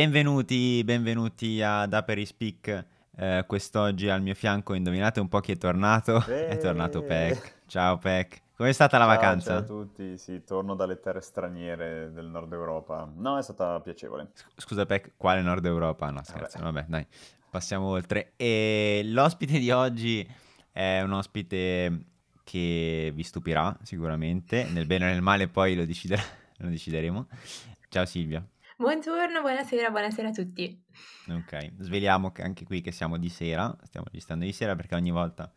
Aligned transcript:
Benvenuti, 0.00 0.82
benvenuti 0.82 1.60
ad 1.60 1.92
Aperi 1.92 2.24
Speak. 2.24 2.84
Eh, 3.16 3.44
quest'oggi 3.46 4.08
al 4.08 4.22
mio 4.22 4.34
fianco, 4.34 4.72
indovinate 4.72 5.20
un 5.20 5.28
po' 5.28 5.40
chi 5.40 5.52
è 5.52 5.58
tornato? 5.58 6.24
È 6.24 6.56
tornato 6.56 7.02
Peck. 7.02 7.56
Ciao 7.66 7.98
Peck. 7.98 8.40
Com'è 8.56 8.72
stata 8.72 8.96
la 8.96 9.04
Ciao, 9.04 9.14
vacanza? 9.14 9.50
ciao 9.50 9.58
a 9.58 9.62
tutti. 9.62 10.16
Sì, 10.16 10.42
torno 10.42 10.74
dalle 10.74 11.00
terre 11.00 11.20
straniere 11.20 12.10
del 12.14 12.24
nord 12.24 12.50
Europa. 12.50 13.12
No, 13.14 13.36
è 13.36 13.42
stata 13.42 13.78
piacevole. 13.80 14.30
Scusa 14.56 14.86
Peck, 14.86 15.10
quale 15.18 15.42
Nord 15.42 15.66
Europa? 15.66 16.08
No, 16.08 16.22
scherzo, 16.24 16.60
Vabbè. 16.60 16.72
vabbè, 16.72 16.86
dai, 16.88 17.06
passiamo 17.50 17.88
oltre. 17.88 18.32
E 18.36 19.02
l'ospite 19.04 19.58
di 19.58 19.70
oggi 19.70 20.26
è 20.72 21.02
un 21.02 21.12
ospite 21.12 22.04
che 22.42 23.12
vi 23.14 23.22
stupirà 23.22 23.76
sicuramente, 23.82 24.64
nel 24.64 24.86
bene 24.86 25.04
o 25.04 25.08
nel 25.12 25.20
male 25.20 25.46
poi 25.48 25.74
lo, 25.74 25.84
deciderà- 25.84 26.24
lo 26.56 26.68
decideremo. 26.70 27.26
Ciao 27.90 28.06
Silvia. 28.06 28.42
Buongiorno, 28.80 29.42
buonasera, 29.42 29.90
buonasera 29.90 30.28
a 30.28 30.32
tutti. 30.32 30.82
Ok, 31.28 31.72
sveliamo 31.80 32.32
che 32.32 32.40
anche 32.40 32.64
qui 32.64 32.80
che 32.80 32.92
siamo 32.92 33.18
di 33.18 33.28
sera, 33.28 33.76
stiamo 33.82 34.06
registrando 34.10 34.46
di 34.46 34.54
sera 34.54 34.74
perché 34.74 34.94
ogni 34.94 35.10
volta 35.10 35.52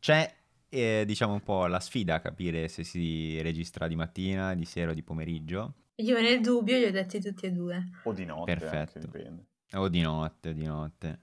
c'è, 0.00 0.28
eh, 0.68 1.04
diciamo 1.06 1.34
un 1.34 1.42
po' 1.44 1.66
la 1.66 1.78
sfida 1.78 2.16
a 2.16 2.20
capire 2.20 2.66
se 2.66 2.82
si 2.82 3.40
registra 3.40 3.86
di 3.86 3.94
mattina, 3.94 4.52
di 4.56 4.64
sera 4.64 4.90
o 4.90 4.94
di 4.94 5.04
pomeriggio, 5.04 5.74
Io 5.94 6.20
nel 6.20 6.40
dubbio 6.40 6.76
li 6.76 6.86
ho 6.86 6.90
detti 6.90 7.20
tutti 7.20 7.46
e 7.46 7.52
due. 7.52 7.88
O 8.02 8.12
di 8.12 8.24
notte, 8.24 8.50
anche, 8.50 8.66
Perfetto. 8.66 8.98
dipende. 8.98 9.44
o 9.74 9.88
di 9.88 10.00
notte, 10.00 10.48
o 10.48 10.52
di 10.52 10.64
notte. 10.64 11.20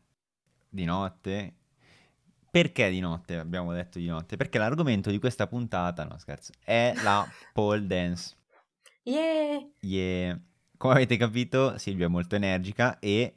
Di 0.69 0.85
notte. 0.85 1.55
Perché 2.49 2.89
di 2.89 3.01
notte 3.01 3.35
abbiamo 3.37 3.73
detto 3.73 3.99
di 3.99 4.07
notte? 4.07 4.37
Perché 4.37 4.59
l'argomento 4.59 5.09
di 5.11 5.19
questa 5.19 5.45
puntata, 5.45 6.05
no 6.05 6.17
scherzo, 6.19 6.53
è 6.63 6.93
la 7.03 7.27
pole 7.51 7.85
dance. 7.85 8.33
Yeah! 9.03 9.67
Yeah. 9.81 10.39
Come 10.77 10.93
avete 10.93 11.17
capito, 11.17 11.77
Silvia 11.79 12.05
è 12.05 12.09
molto 12.09 12.35
energica 12.35 12.99
e 12.99 13.33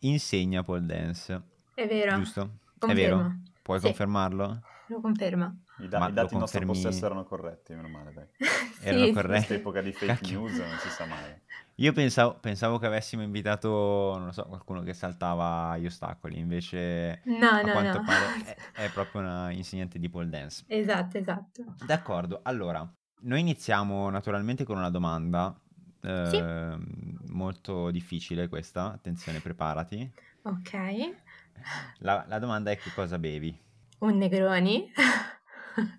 insegna 0.00 0.62
pole 0.62 0.86
dance, 0.86 1.42
È 1.74 1.86
vero, 1.88 2.16
giusto? 2.18 2.58
È 2.78 2.94
vero? 2.94 3.16
confermo. 3.16 3.42
Puoi 3.62 3.78
Sì. 3.78 3.86
confermarlo? 3.86 4.62
Lo 4.88 5.00
confermo. 5.00 5.62
I, 5.78 5.88
da- 5.88 6.08
i 6.08 6.12
dati 6.12 6.34
in 6.34 6.40
nostro 6.40 6.64
possesso 6.64 7.06
erano 7.06 7.24
corretti, 7.24 7.74
meno 7.74 7.88
male, 7.88 8.12
dai. 8.12 8.26
Erano 8.84 9.06
Sì, 9.06 9.06
sì. 9.08 9.12
corretti. 9.12 9.46
Quest'epoca 9.46 9.80
di 9.80 9.90
fake 9.90 10.06
Cacchio. 10.06 10.38
news 10.40 10.58
non 10.58 10.78
si 10.78 10.90
sa 10.90 11.04
mai. 11.06 11.34
Io 11.76 11.92
pensavo, 11.92 12.38
pensavo 12.38 12.78
che 12.78 12.86
avessimo 12.86 13.22
invitato, 13.22 13.68
non 14.16 14.26
lo 14.26 14.32
so, 14.32 14.44
qualcuno 14.44 14.82
che 14.82 14.92
saltava 14.94 15.76
gli 15.78 15.86
ostacoli, 15.86 16.38
invece 16.38 17.22
No, 17.24 17.48
a 17.50 17.62
no, 17.62 17.72
quanto 17.72 17.98
no. 17.98 18.04
pare 18.04 18.54
è, 18.74 18.82
è 18.84 18.90
proprio 18.90 19.22
una 19.22 19.50
insegnante 19.50 19.98
di 19.98 20.08
pole 20.08 20.28
dance. 20.28 20.62
Esatto, 20.68 21.18
esatto. 21.18 21.64
D'accordo, 21.84 22.40
allora, 22.44 22.88
noi 23.22 23.40
iniziamo 23.40 24.08
naturalmente 24.10 24.62
con 24.64 24.76
una 24.76 24.90
domanda 24.90 25.58
Sì. 26.04 26.36
ehm, 26.36 27.18
molto 27.28 27.90
difficile 27.90 28.48
questa, 28.48 28.92
attenzione, 28.92 29.40
preparati. 29.40 30.12
Ok. 30.42 30.72
La, 31.98 32.24
la 32.28 32.38
domanda 32.38 32.70
è 32.70 32.76
che 32.76 32.90
cosa 32.94 33.18
bevi? 33.18 33.58
Un 34.00 34.16
Negroni. 34.18 34.92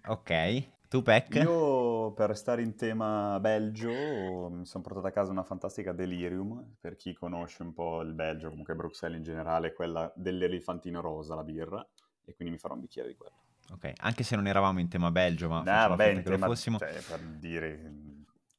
Ok, 0.08 0.88
tu 0.88 1.02
Peck? 1.02 1.36
Io, 1.36 2.12
per 2.14 2.30
restare 2.30 2.62
in 2.62 2.76
tema 2.76 3.40
Belgio, 3.40 4.50
mi 4.52 4.66
sono 4.66 4.84
portato 4.84 5.08
a 5.08 5.12
casa 5.12 5.32
una 5.32 5.44
fantastica 5.44 5.92
Delirium. 5.94 6.76
Per 6.80 6.96
chi 6.96 7.14
conosce 7.14 7.64
un 7.64 7.74
po' 7.74 8.02
il 8.02 8.14
Belgio, 8.14 8.50
comunque 8.50 8.76
Bruxelles 8.76 9.18
in 9.18 9.24
generale, 9.24 9.74
quella 9.74 10.12
dell'elefantino 10.16 11.02
rosa, 11.02 11.36
la 11.36 11.44
birra. 11.44 11.86
E 12.24 12.36
quindi 12.36 12.54
mi 12.54 12.60
farò 12.60 12.76
un 12.76 12.82
bicchiere 12.82 13.10
di 13.10 13.16
quella. 13.16 13.36
Ok, 13.72 13.94
anche 14.02 14.24
se 14.24 14.36
non 14.36 14.46
eravamo 14.46 14.80
in 14.80 14.88
tema 14.88 15.10
Belgio, 15.12 15.50
ma 15.50 15.58
No, 15.58 15.64
vabbè, 15.90 16.10
in 16.10 16.16
lo 16.18 16.22
tema- 16.24 16.46
fossimo. 16.46 16.78
cioè, 16.78 17.02
per 17.08 17.20
dire, 17.20 17.92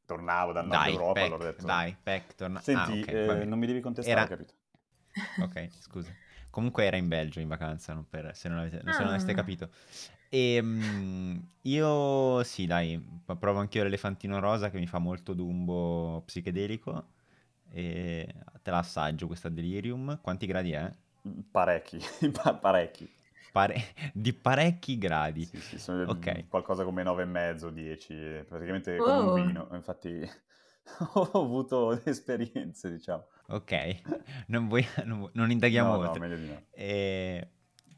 tornavo 0.06 0.52
dal 0.52 0.66
nord 0.66 0.86
Dai, 0.86 0.88
Europa, 0.88 1.12
Peck, 1.12 1.26
allora 1.26 1.44
ho 1.44 1.46
detto... 1.52 1.68
dai, 1.68 1.96
Peck, 2.02 2.34
torna... 2.34 2.62
Senti, 2.62 2.72
ah, 2.72 2.92
ok, 2.94 3.08
eh, 3.10 3.44
non 3.46 3.58
mi 3.58 3.66
devi 3.66 3.80
contestare, 3.80 4.26
Era- 4.26 4.28
capito? 4.28 4.54
Ok, 5.38 5.68
scusa. 5.80 6.14
Comunque 6.50 6.84
era 6.86 6.96
in 6.96 7.08
Belgio 7.08 7.40
in 7.40 7.48
vacanza, 7.48 7.92
non 7.92 8.08
per- 8.08 8.34
se, 8.34 8.48
non 8.48 8.58
avete- 8.58 8.90
se 8.92 9.02
non 9.02 9.10
aveste 9.10 9.34
Ah. 9.34 9.34
capito. 9.34 9.70
E 10.28 10.60
mm, 10.62 11.36
io 11.62 12.42
sì, 12.44 12.66
dai, 12.66 12.98
provo 13.38 13.58
anch'io 13.60 13.82
l'elefantino 13.82 14.38
rosa 14.40 14.70
che 14.70 14.78
mi 14.78 14.86
fa 14.86 14.98
molto 14.98 15.34
dumbo 15.34 16.22
psichedelico. 16.24 17.12
E 17.70 18.34
te 18.62 18.70
la 18.70 18.78
assaggio 18.78 19.26
questa 19.26 19.48
delirium. 19.50 20.20
Quanti 20.22 20.46
gradi 20.46 20.72
è? 20.72 20.90
Parecchi, 21.52 21.98
pa- 22.32 22.54
parecchi. 22.54 23.08
Pare- 23.56 23.94
di 24.12 24.34
parecchi 24.34 24.98
gradi. 24.98 25.46
Sì, 25.46 25.58
sì, 25.60 25.78
sono 25.78 26.02
Ok. 26.10 26.48
qualcosa 26.48 26.84
come 26.84 27.02
9,5, 27.02 27.70
10, 27.72 28.12
eh, 28.12 28.44
praticamente 28.46 28.98
come 28.98 29.16
Oh. 29.16 29.34
un 29.34 29.46
vino. 29.46 29.68
Infatti 29.72 30.28
ho 31.14 31.30
avuto 31.32 31.98
esperienze, 32.04 32.90
diciamo. 32.90 33.26
Ok, 33.48 34.00
non, 34.48 34.68
vuoi- 34.68 34.86
non 35.06 35.30
non 35.32 35.50
indaghiamo 35.50 35.92
No, 35.92 36.02
no, 36.02 36.08
oltre. 36.08 36.20
meglio 36.20 36.36
di 36.36 36.46
no. 36.48 36.62
E- 36.70 37.48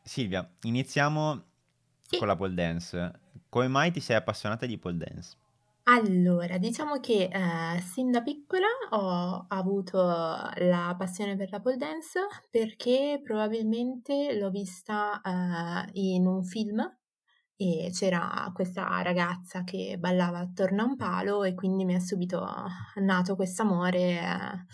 Silvia, 0.04 0.48
iniziamo 0.62 1.42
Sì. 2.02 2.18
con 2.18 2.28
la 2.28 2.36
pole 2.36 2.54
dance. 2.54 3.12
Come 3.48 3.66
mai 3.66 3.90
ti 3.90 3.98
sei 3.98 4.14
appassionata 4.14 4.64
di 4.64 4.78
pole 4.78 4.96
dance? 4.96 5.36
Allora, 5.90 6.58
diciamo 6.58 7.00
che 7.00 7.30
eh, 7.32 7.80
sin 7.80 8.10
da 8.10 8.20
piccola 8.20 8.66
ho 8.90 9.46
avuto 9.48 9.96
la 9.98 10.94
passione 10.98 11.34
per 11.34 11.50
la 11.50 11.60
pole 11.60 11.78
dance 11.78 12.20
perché 12.50 13.18
probabilmente 13.24 14.38
l'ho 14.38 14.50
vista 14.50 15.18
eh, 15.22 15.90
in 15.94 16.26
un 16.26 16.44
film 16.44 16.78
e 17.56 17.88
c'era 17.90 18.50
questa 18.52 19.00
ragazza 19.00 19.64
che 19.64 19.96
ballava 19.98 20.40
attorno 20.40 20.82
a 20.82 20.84
un 20.84 20.96
palo 20.96 21.42
e 21.44 21.54
quindi 21.54 21.86
mi 21.86 21.94
è 21.94 22.00
subito 22.00 22.46
nato 22.96 23.34
questo 23.34 23.62
amore 23.62 23.98
eh, 23.98 24.66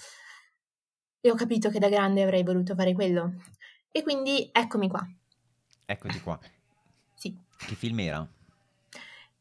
e 1.21 1.31
ho 1.31 1.37
capito 1.37 1.71
che 1.71 1.79
da 1.79 1.89
grande 1.89 2.25
avrei 2.25 2.43
voluto 2.43 2.75
fare 2.75 2.93
quello. 2.93 3.35
E 3.93 4.03
quindi 4.03 4.49
eccomi 4.51 4.89
qua. 4.89 5.07
Eccoti 5.87 6.21
qua. 6.21 6.37
Sì. 7.15 7.39
Che 7.57 7.75
film 7.77 8.01
era? 8.01 8.29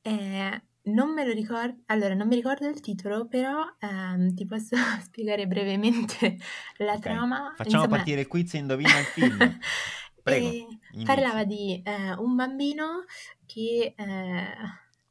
Eh, 0.04 0.62
non 0.86 1.14
me 1.14 1.26
lo 1.26 1.32
ricordo, 1.32 1.82
allora 1.88 2.14
non 2.14 2.28
mi 2.28 2.36
ricordo 2.36 2.68
il 2.68 2.80
titolo, 2.82 3.28
però 3.28 3.64
ehm, 3.80 4.34
ti 4.34 4.46
posso 4.46 4.76
spiegare 5.04 5.48
brevemente 5.48 6.38
la 6.78 6.98
Ok, 6.98 7.00
trama. 7.00 7.54
Facciamo 7.56 7.84
Insomma, 7.84 7.88
partire 7.88 8.22
il 8.22 8.28
quiz 8.28 8.54
e 8.54 8.58
indovina 8.58 9.00
il 9.00 9.06
film. 9.06 9.60
Prego, 10.22 10.68
parlava 11.04 11.44
di 11.44 11.82
eh, 11.84 12.14
un 12.14 12.36
bambino 12.36 13.04
che 13.46 13.94
eh, 13.96 14.46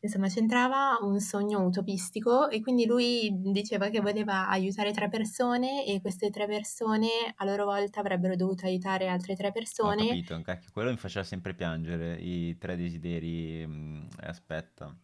insomma 0.00 0.28
c'entrava 0.28 0.98
un 1.02 1.20
sogno 1.20 1.60
utopistico 1.64 2.48
e 2.48 2.60
quindi 2.60 2.86
lui 2.86 3.30
diceva 3.52 3.88
che 3.90 4.00
voleva 4.00 4.48
aiutare 4.48 4.92
tre 4.92 5.08
persone 5.08 5.84
e 5.86 6.00
queste 6.00 6.30
tre 6.30 6.46
persone 6.46 7.08
a 7.36 7.44
loro 7.44 7.64
volta 7.66 8.00
avrebbero 8.00 8.36
dovuto 8.36 8.64
aiutare 8.66 9.08
altre 9.08 9.34
tre 9.36 9.52
Ho 9.84 9.92
persone. 9.92 9.94
capito, 9.94 10.40
cacchio, 10.42 10.70
quello 10.72 10.90
mi 10.90 10.96
faceva 10.96 11.24
sempre 11.24 11.54
piangere, 11.54 12.16
i 12.20 12.56
tre 12.58 12.76
desideri... 12.76 13.66
mm, 13.66 14.06
aspetta. 14.20 14.96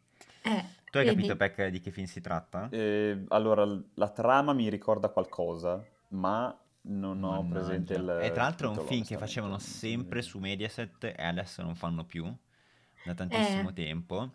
Eh, 0.45 0.65
Tu 0.91 0.99
hai 0.99 1.05
vedi? 1.05 1.21
capito, 1.21 1.37
Peck, 1.37 1.67
di 1.69 1.81
che 1.81 1.91
film 1.91 2.07
si 2.07 2.21
tratta? 2.21 2.71
Eh, 2.71 3.25
allora, 3.29 3.65
la 3.95 4.09
trama 4.11 4.53
mi 4.53 4.69
ricorda 4.69 5.09
qualcosa, 5.09 5.85
ma 6.09 6.57
non 6.83 7.23
ho 7.25 7.43
Mannaggia. 7.43 7.49
presente 7.49 7.95
il 7.95 8.19
E 8.25 8.31
tra 8.33 8.43
l'altro 8.43 8.69
è 8.69 8.71
un 8.71 8.79
film 8.87 9.05
che 9.05 9.17
facevano 9.17 9.59
sempre 9.59 10.23
su 10.23 10.39
Mediaset 10.39 11.05
e 11.05 11.15
adesso 11.23 11.63
non 11.63 11.75
fanno 11.75 12.05
più, 12.05 12.25
da 13.03 13.15
tantissimo 13.15 13.71
Eh. 13.71 13.75
tempo. 13.75 14.33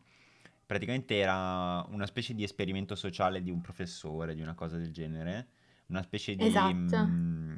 Praticamente 0.66 1.18
era 1.18 1.84
una 1.90 2.06
specie 2.06 2.34
di 2.34 2.44
esperimento 2.44 2.96
sociale 2.96 3.42
di 3.44 3.52
un 3.52 3.62
professore, 3.62 4.34
di 4.34 4.42
una 4.42 4.56
cosa 4.56 4.78
del 4.78 4.92
genere, 4.92 5.48
una 5.88 6.02
specie 6.02 6.36
di... 6.36 6.46
Esatto. 6.46 6.98
mm, 6.98 7.58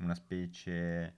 una 0.00 0.14
specie 0.14 1.14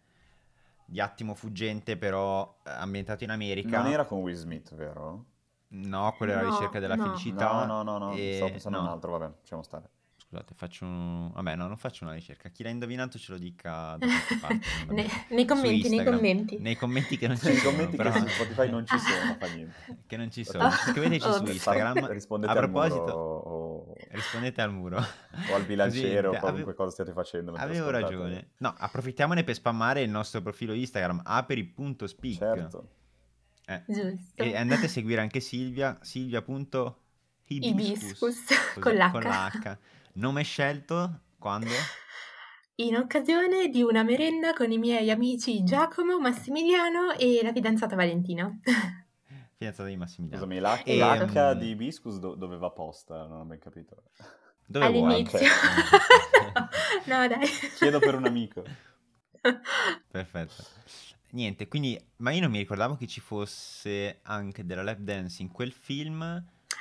di 0.84 1.00
attimo 1.00 1.34
fuggente 1.34 1.96
però 1.96 2.58
eh, 2.64 2.70
ambientato 2.70 3.22
in 3.24 3.30
America. 3.30 3.80
Non 3.80 3.86
era 3.92 4.04
con 4.04 4.20
Will 4.20 4.34
Smith, 4.34 4.74
vero? 4.74 5.26
No, 5.74 6.12
quello 6.16 6.32
era 6.32 6.42
la 6.42 6.48
ricerca 6.50 6.78
della 6.78 6.94
no. 6.96 7.04
felicità. 7.04 7.64
No, 7.64 7.82
no, 7.82 7.98
no, 7.98 8.06
no, 8.06 8.14
e- 8.14 8.32
stavo 8.36 8.50
pensando 8.50 8.78
a 8.78 8.80
no. 8.82 8.86
un 8.88 8.92
altro, 8.92 9.10
vabbè, 9.12 9.32
lasciamo 9.40 9.62
stare. 9.62 9.88
Scusate, 10.16 10.54
faccio 10.54 10.86
un... 10.86 11.30
Vabbè, 11.32 11.56
no, 11.56 11.66
non 11.66 11.76
faccio 11.76 12.04
una 12.04 12.14
ricerca. 12.14 12.48
Chi 12.48 12.62
l'ha 12.62 12.70
indovinato 12.70 13.18
ce 13.18 13.32
lo 13.32 13.38
dica 13.38 13.96
da 13.98 14.06
qualche 14.06 14.36
parte. 14.40 14.60
Ne- 14.88 15.06
nei 15.30 15.40
Su 15.40 15.54
commenti, 15.54 15.88
nei 15.90 16.04
commenti. 16.04 16.58
Nei 16.58 16.76
commenti 16.76 17.18
che 17.18 17.26
non 17.26 17.36
ci 17.38 17.46
Nei 17.48 17.56
sono, 17.56 17.70
commenti 17.72 17.96
però... 17.96 18.12
che 18.12 18.18
su 18.20 18.26
Spotify 18.28 18.70
non 18.70 18.86
ci 18.86 18.98
sono, 18.98 19.36
fa 19.38 19.46
niente. 19.52 19.74
che 20.06 20.16
non 20.16 20.30
ci 20.30 20.42
sono. 20.44 20.70
Scriveteci 20.70 21.20
su 21.20 21.38
Ops. 21.40 21.50
Instagram. 21.52 22.06
Rispondete 22.12 22.50
A 22.52 22.56
al 22.58 22.70
muro 22.70 22.80
proposito, 22.88 23.12
o, 23.18 23.92
rispondete 24.10 24.60
al 24.62 24.72
muro. 24.72 24.96
o 24.98 25.54
al 25.54 25.64
bilanciere 25.64 26.22
Così, 26.22 26.36
o 26.36 26.40
qualunque 26.40 26.48
avevo- 26.48 26.74
cosa 26.74 26.90
stiate 26.90 27.12
facendo. 27.12 27.52
Avevo 27.52 27.88
ascoltate. 27.88 28.02
ragione. 28.14 28.50
No, 28.58 28.74
approfittiamone 28.78 29.44
per 29.44 29.54
spammare 29.54 30.00
il 30.00 30.10
nostro 30.10 30.40
profilo 30.40 30.72
Instagram, 30.72 31.20
aperi.speak. 31.24 32.36
Certo. 32.38 32.88
Eh, 33.74 33.82
Giusto. 33.86 34.42
E 34.42 34.56
andate 34.56 34.86
a 34.86 34.88
seguire 34.88 35.20
anche 35.20 35.40
Silvia, 35.40 35.98
silvia.hibiscus. 36.02 36.96
Ibiscus, 37.48 38.18
Così, 38.74 38.80
con 38.80 38.92
l'H. 38.94 39.10
Con 39.10 39.22
la 39.22 39.44
H. 39.52 39.78
Nome 40.14 40.42
scelto 40.42 41.20
quando? 41.38 41.70
In 42.76 42.96
occasione 42.96 43.68
di 43.68 43.82
una 43.82 44.02
merenda 44.02 44.52
con 44.54 44.70
i 44.72 44.78
miei 44.78 45.10
amici 45.10 45.62
Giacomo, 45.62 46.18
Massimiliano 46.18 47.12
e 47.12 47.40
la 47.42 47.52
fidanzata 47.52 47.94
Valentina. 47.94 48.50
Fidanzata 49.56 49.88
di 49.88 49.96
Massimiliano. 49.96 50.44
Scusami, 50.44 50.60
l'H, 50.60 50.82
E- 50.88 50.96
l'H 50.96 51.36
Ehm, 51.36 51.58
di 51.58 51.68
Hibiscus 51.68 52.18
do- 52.18 52.34
dove 52.34 52.56
va 52.56 52.70
posta? 52.70 53.26
Non 53.26 53.40
ho 53.40 53.44
ben 53.44 53.58
capito. 53.58 54.02
Dove 54.66 54.90
vuoi? 54.90 55.14
All'inizio. 55.14 55.38
no, 57.06 57.18
no, 57.18 57.28
dai. 57.28 57.46
Chiedo 57.76 57.98
per 58.00 58.14
un 58.14 58.24
amico. 58.24 58.64
Perfetto. 60.10 60.64
Niente, 61.32 61.66
quindi, 61.66 61.98
ma 62.18 62.30
io 62.30 62.40
non 62.42 62.50
mi 62.50 62.58
ricordavo 62.58 62.94
che 62.96 63.06
ci 63.06 63.20
fosse 63.20 64.20
anche 64.22 64.66
della 64.66 64.82
lap 64.82 64.98
dance 64.98 65.40
in 65.40 65.50
quel 65.50 65.72
film. 65.72 66.20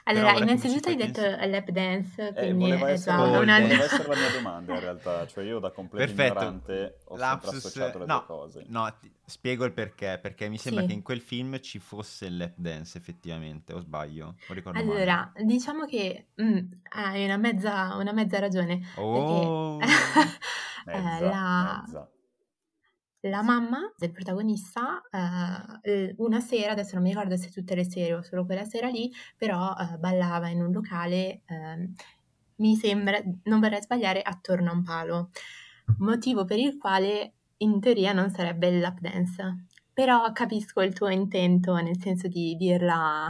Allora, 0.06 0.33
innanzitutto 0.33 0.89
hai 0.89 0.95
detto 0.98 1.21
pens- 1.21 1.48
lap 1.50 1.69
dance, 1.69 2.27
Eh, 2.27 2.33
quindi 2.33 2.63
voleva 2.63 2.89
è 2.89 2.92
essere, 2.92 3.15
dance. 3.45 3.62
voleva 3.62 3.83
essere 3.86 4.07
la 4.09 4.15
mia 4.15 4.30
domanda 4.30 4.74
in 4.74 4.80
realtà, 4.81 5.25
cioè 5.27 5.44
io 5.45 5.59
da 5.59 5.71
completo 5.71 6.06
Perfetto. 6.06 6.44
ignorante 6.44 6.98
ho 7.06 7.18
sempre 7.18 7.27
Lapsus, 7.27 7.65
associato 7.65 7.98
le 8.00 8.06
no, 8.07 8.18
due 8.18 8.25
cose. 8.25 8.65
no, 8.68 8.94
ti- 9.00 9.12
spiego 9.25 9.63
il 9.63 9.71
perché, 9.74 10.19
perché 10.21 10.50
mi 10.50 10.57
sembra 10.57 10.81
Sì. 10.81 10.88
che 10.89 10.94
in 10.95 11.01
quel 11.01 11.21
film 11.21 11.59
ci 11.62 11.80
fosse 11.80 12.25
il 12.25 12.38
lap 12.38 12.53
dance 12.57 12.98
effettivamente, 12.98 13.74
o 13.74 13.80
sbaglio, 13.80 14.36
o 14.48 14.53
ricordo 14.53 14.83
male. 14.83 14.89
Allora, 14.89 15.31
diciamo 15.45 15.86
che 15.86 16.27
mm, 16.42 16.57
hai 16.89 17.24
una 17.24 17.38
mezza, 17.38 17.95
una 17.95 18.12
mezza 18.12 18.39
ragione, 18.39 18.80
perché 18.80 18.95
Oh, 18.98 19.80
eh, 19.80 20.39
Mezza, 20.86 21.30
la, 21.30 21.81
mezza. 21.81 22.12
La 23.21 23.41
mamma 23.44 23.79
del 23.97 24.12
protagonista 24.12 25.01
eh, 25.83 26.15
una 26.18 26.39
sera, 26.39 26.71
adesso 26.71 26.95
non 26.95 27.03
mi 27.03 27.09
ricordo 27.09 27.38
se 27.38 27.50
tutte 27.50 27.75
le 27.75 27.83
sere 27.83 28.15
o 28.15 28.21
solo 28.21 28.45
quella 28.45 28.65
sera 28.65 28.88
lì, 28.88 29.12
però 29.38 29.75
eh, 29.75 29.97
ballava 29.97 30.47
in 30.50 30.62
un 30.62 30.71
locale, 30.71 31.41
ehm, 31.45 31.94
mi 32.57 32.75
sembra, 32.75 33.21
non 33.44 33.59
vorrei 33.59 33.81
sbagliare, 33.81 34.21
attorno 34.21 34.71
a 34.71 34.73
un 34.73 34.83
palo, 34.83 35.29
motivo 36.00 36.45
per 36.45 36.59
il 36.59 36.77
quale 36.77 37.33
in 37.57 37.79
teoria 37.79 38.13
non 38.13 38.29
sarebbe 38.29 38.68
il 38.68 38.79
lap 38.79 39.00
dance. 39.00 39.65
Però 39.94 40.31
capisco 40.31 40.81
il 40.81 40.94
tuo 40.94 41.09
intento, 41.09 41.75
nel 41.75 42.00
senso 42.00 42.27
di 42.27 42.56
dirla 42.56 43.29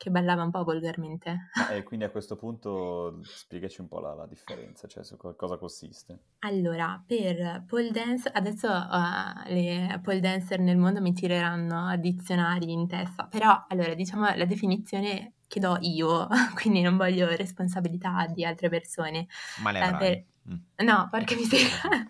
che 0.00 0.10
ballava 0.10 0.42
un 0.42 0.50
po' 0.50 0.64
volgarmente. 0.64 1.50
E 1.70 1.82
quindi 1.82 2.06
a 2.06 2.10
questo 2.10 2.34
punto 2.34 3.20
spiegaci 3.22 3.82
un 3.82 3.88
po' 3.88 4.00
la, 4.00 4.14
la 4.14 4.26
differenza, 4.26 4.88
cioè 4.88 5.04
su 5.04 5.18
co- 5.18 5.34
cosa 5.36 5.58
consiste. 5.58 6.20
Allora, 6.38 7.02
per 7.06 7.64
pole 7.66 7.90
dance, 7.90 8.30
adesso 8.32 8.66
eh, 8.66 9.52
le 9.52 10.00
pole 10.02 10.20
dancer 10.20 10.58
nel 10.58 10.78
mondo 10.78 11.02
mi 11.02 11.12
tireranno 11.12 11.94
dizionari 11.98 12.72
in 12.72 12.88
testa, 12.88 13.26
però 13.26 13.66
allora 13.68 13.92
diciamo 13.92 14.34
la 14.34 14.46
definizione 14.46 15.34
che 15.50 15.58
do 15.58 15.76
io, 15.80 16.28
quindi 16.54 16.80
non 16.80 16.96
voglio 16.96 17.26
responsabilità 17.34 18.26
di 18.32 18.44
altre 18.44 18.68
persone. 18.68 19.26
ma 19.62 19.72
le 19.72 19.78
Eh, 19.80 19.82
avrai. 19.82 19.98
per- 19.98 20.24
Mm. 20.50 20.86
No, 20.86 21.06
porca 21.10 21.34
miseria. 21.36 22.08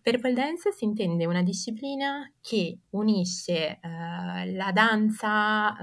Per 0.00 0.18
pole 0.18 0.32
dance 0.32 0.72
si 0.72 0.84
intende 0.86 1.26
una 1.26 1.42
disciplina 1.42 2.32
che 2.40 2.78
unisce 2.90 3.78
eh, 3.78 4.52
la 4.54 4.72
danza, 4.72 5.76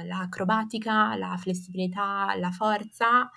eh, 0.00 0.06
l'acrobatica, 0.06 1.14
la 1.16 1.36
flessibilità, 1.36 2.34
la 2.38 2.50
forza 2.50 3.30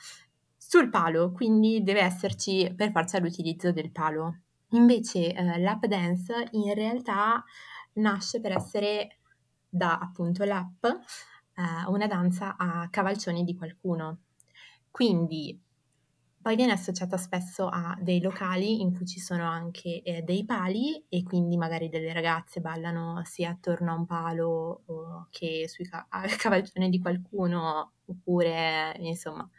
sul 0.55 0.89
palo, 0.89 1.33
quindi 1.33 1.83
deve 1.83 1.99
esserci 2.01 2.73
per 2.75 2.91
forza 2.91 3.19
l'utilizzo 3.19 3.73
del 3.73 3.91
palo. 3.91 4.43
Invece 4.69 5.33
eh, 5.33 5.59
lap 5.59 5.85
dance 5.85 6.47
in 6.51 6.73
realtà 6.73 7.43
nasce 7.95 8.39
per 8.39 8.53
essere 8.53 9.19
da 9.67 9.97
appunto 9.97 10.45
lap, 10.45 10.97
eh, 11.57 11.89
una 11.89 12.07
danza 12.07 12.55
a 12.57 12.87
cavalcioni 12.89 13.43
di 13.43 13.55
qualcuno. 13.55 14.19
Quindi 14.91 15.59
poi 16.41 16.55
viene 16.55 16.71
associata 16.71 17.17
spesso 17.17 17.67
a 17.67 17.97
dei 17.99 18.21
locali 18.21 18.79
in 18.81 18.95
cui 18.95 19.05
ci 19.05 19.19
sono 19.19 19.43
anche 19.49 20.01
eh, 20.01 20.21
dei 20.21 20.45
pali 20.45 21.03
e 21.09 21.23
quindi 21.23 21.57
magari 21.57 21.89
delle 21.89 22.13
ragazze 22.13 22.61
ballano 22.61 23.21
sia 23.25 23.49
attorno 23.49 23.91
a 23.91 23.95
un 23.95 24.05
palo 24.05 25.27
che 25.29 25.67
sui 25.67 25.85
ca- 25.85 26.07
al 26.09 26.33
cavalcione 26.37 26.89
di 26.89 26.99
qualcuno 27.01 27.95
oppure 28.05 28.95
insomma 28.99 29.49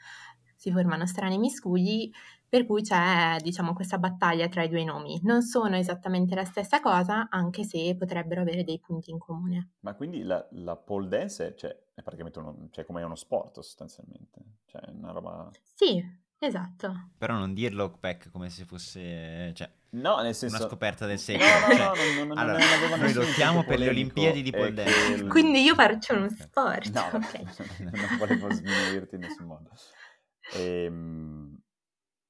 si 0.56 0.72
formano 0.72 1.06
strani 1.06 1.36
miscugli 1.36 2.10
per 2.48 2.64
cui 2.66 2.82
c'è 2.82 3.36
diciamo 3.42 3.74
questa 3.74 3.98
battaglia 3.98 4.48
tra 4.48 4.62
i 4.62 4.68
due 4.68 4.84
nomi. 4.84 5.20
Non 5.24 5.42
sono 5.42 5.76
esattamente 5.76 6.34
la 6.34 6.44
stessa 6.44 6.80
cosa 6.80 7.28
anche 7.30 7.64
se 7.64 7.94
potrebbero 7.98 8.40
avere 8.40 8.64
dei 8.64 8.78
punti 8.80 9.10
in 9.10 9.18
comune. 9.18 9.72
Ma 9.80 9.94
quindi 9.94 10.22
la, 10.22 10.46
la 10.52 10.76
pole 10.76 11.08
dance 11.08 11.48
è, 11.48 11.54
cioè, 11.54 11.76
è 11.94 12.02
praticamente 12.02 12.38
uno, 12.38 12.68
cioè, 12.70 12.84
come 12.84 13.02
uno 13.02 13.16
sport 13.16 13.54
sostanzialmente, 13.60 14.40
cioè 14.66 14.80
una 14.92 15.12
roba... 15.12 15.50
Sì, 15.74 16.02
esatto. 16.38 17.10
Però 17.18 17.34
non 17.34 17.52
dirlo, 17.54 17.90
Peck, 17.98 18.30
come 18.30 18.48
se 18.50 18.64
fosse 18.64 19.52
cioè, 19.54 19.70
No, 19.90 20.20
nel 20.20 20.34
senso... 20.34 20.56
una 20.56 20.66
scoperta 20.66 21.06
del 21.06 21.14
No, 21.14 21.20
secolo. 21.20 21.48
no, 21.48 21.74
cioè, 21.74 21.78
no, 21.78 21.94
non, 21.94 22.14
non, 22.16 22.26
non, 22.28 22.38
allora, 22.38 22.58
non 22.58 22.68
aveva 22.72 22.96
noi 22.96 23.12
lottiamo 23.14 23.64
per 23.64 23.78
le 23.78 23.88
Olimpiadi 23.88 24.42
di 24.42 24.50
pole 24.50 24.68
che 24.68 24.74
dance. 24.74 25.12
il- 25.14 25.28
Quindi 25.28 25.62
io 25.62 25.74
faccio 25.74 26.14
uno 26.14 26.28
sport. 26.28 26.90
No, 26.92 27.02
ok. 27.12 27.80
non 27.80 28.16
volevo 28.18 28.50
sminuirti 28.52 29.14
in 29.14 29.20
nessun 29.22 29.46
modo. 29.46 29.70
Ehm, 30.54 31.58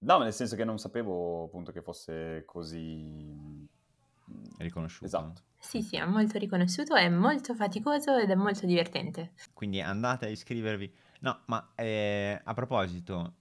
no, 0.00 0.19
nel 0.19 0.33
senso 0.33 0.56
che 0.56 0.65
non 0.65 0.79
sapevo 0.79 1.45
appunto 1.45 1.73
che 1.73 1.83
fosse 1.83 2.45
così... 2.47 3.35
mm, 4.31 4.45
Riconosciuto. 4.59 5.05
Esatto. 5.06 5.43
Sì, 5.59 5.83
sì, 5.83 5.97
è 5.97 6.05
molto 6.05 6.39
riconosciuto, 6.39 6.95
è 6.95 7.09
molto 7.09 7.55
faticoso 7.55 8.17
ed 8.17 8.31
è 8.31 8.35
molto 8.35 8.67
divertente. 8.67 9.33
Quindi 9.53 9.81
andate 9.81 10.27
a 10.27 10.29
iscrivervi. 10.29 10.93
No, 11.21 11.41
ma 11.47 11.73
eh, 11.75 12.41
a 12.43 12.55
proposito, 12.55 13.35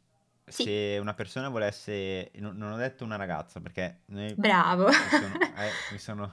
Sì. 0.46 0.64
se 0.64 0.98
una 1.00 1.14
persona 1.14 1.50
volesse, 1.50 2.32
non, 2.36 2.58
non 2.58 2.72
ho 2.72 2.78
detto 2.78 3.04
una 3.04 3.18
ragazza 3.18 3.60
perché 3.60 4.02
noi 4.06 4.34
Bravo. 4.36 4.88
mi 4.88 4.94
sono, 4.94 5.34
eh, 5.58 5.72
mi 5.92 5.98
sono, 6.00 6.32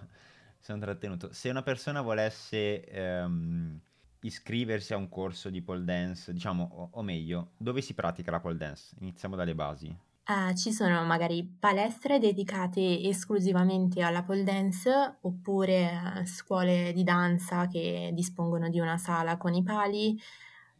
sono 0.58 0.78
trattenuto. 0.78 1.32
Se 1.34 1.50
una 1.50 1.62
persona 1.62 2.00
volesse 2.00 2.82
ehm, 2.86 3.78
iscriversi 4.20 4.94
a 4.94 4.96
un 4.96 5.10
corso 5.10 5.50
di 5.50 5.60
pole 5.60 5.84
dance, 5.84 6.32
diciamo, 6.32 6.66
o, 6.72 6.88
o 6.92 7.02
meglio, 7.02 7.50
dove 7.58 7.82
si 7.82 7.92
pratica 7.92 8.30
la 8.30 8.40
pole 8.40 8.56
dance? 8.56 8.94
Iniziamo 9.00 9.36
dalle 9.36 9.54
basi. 9.54 9.94
Eh, 10.26 10.54
ci 10.56 10.72
sono 10.72 11.04
magari 11.04 11.44
palestre 11.44 12.18
dedicate 12.18 13.00
esclusivamente 13.02 14.00
alla 14.02 14.22
pole 14.22 14.42
dance 14.42 15.18
oppure 15.20 16.20
eh, 16.22 16.26
scuole 16.26 16.92
di 16.94 17.02
danza 17.04 17.66
che 17.66 18.10
dispongono 18.14 18.70
di 18.70 18.80
una 18.80 18.96
sala 18.96 19.36
con 19.36 19.52
i 19.54 19.62
pali. 19.62 20.18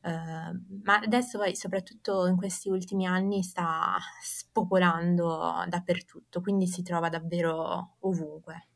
eh, 0.01 0.11
ma 0.85 0.99
adesso 1.03 1.39
poi, 1.39 1.55
soprattutto 1.57 2.27
in 2.27 2.37
questi 2.37 2.69
ultimi 2.71 3.07
anni, 3.07 3.43
sta 3.43 3.97
spopolando 4.23 5.65
dappertutto, 5.69 6.41
quindi 6.41 6.67
si 6.67 6.83
trova 6.83 7.09
davvero 7.11 7.97
ovunque. 8.01 8.69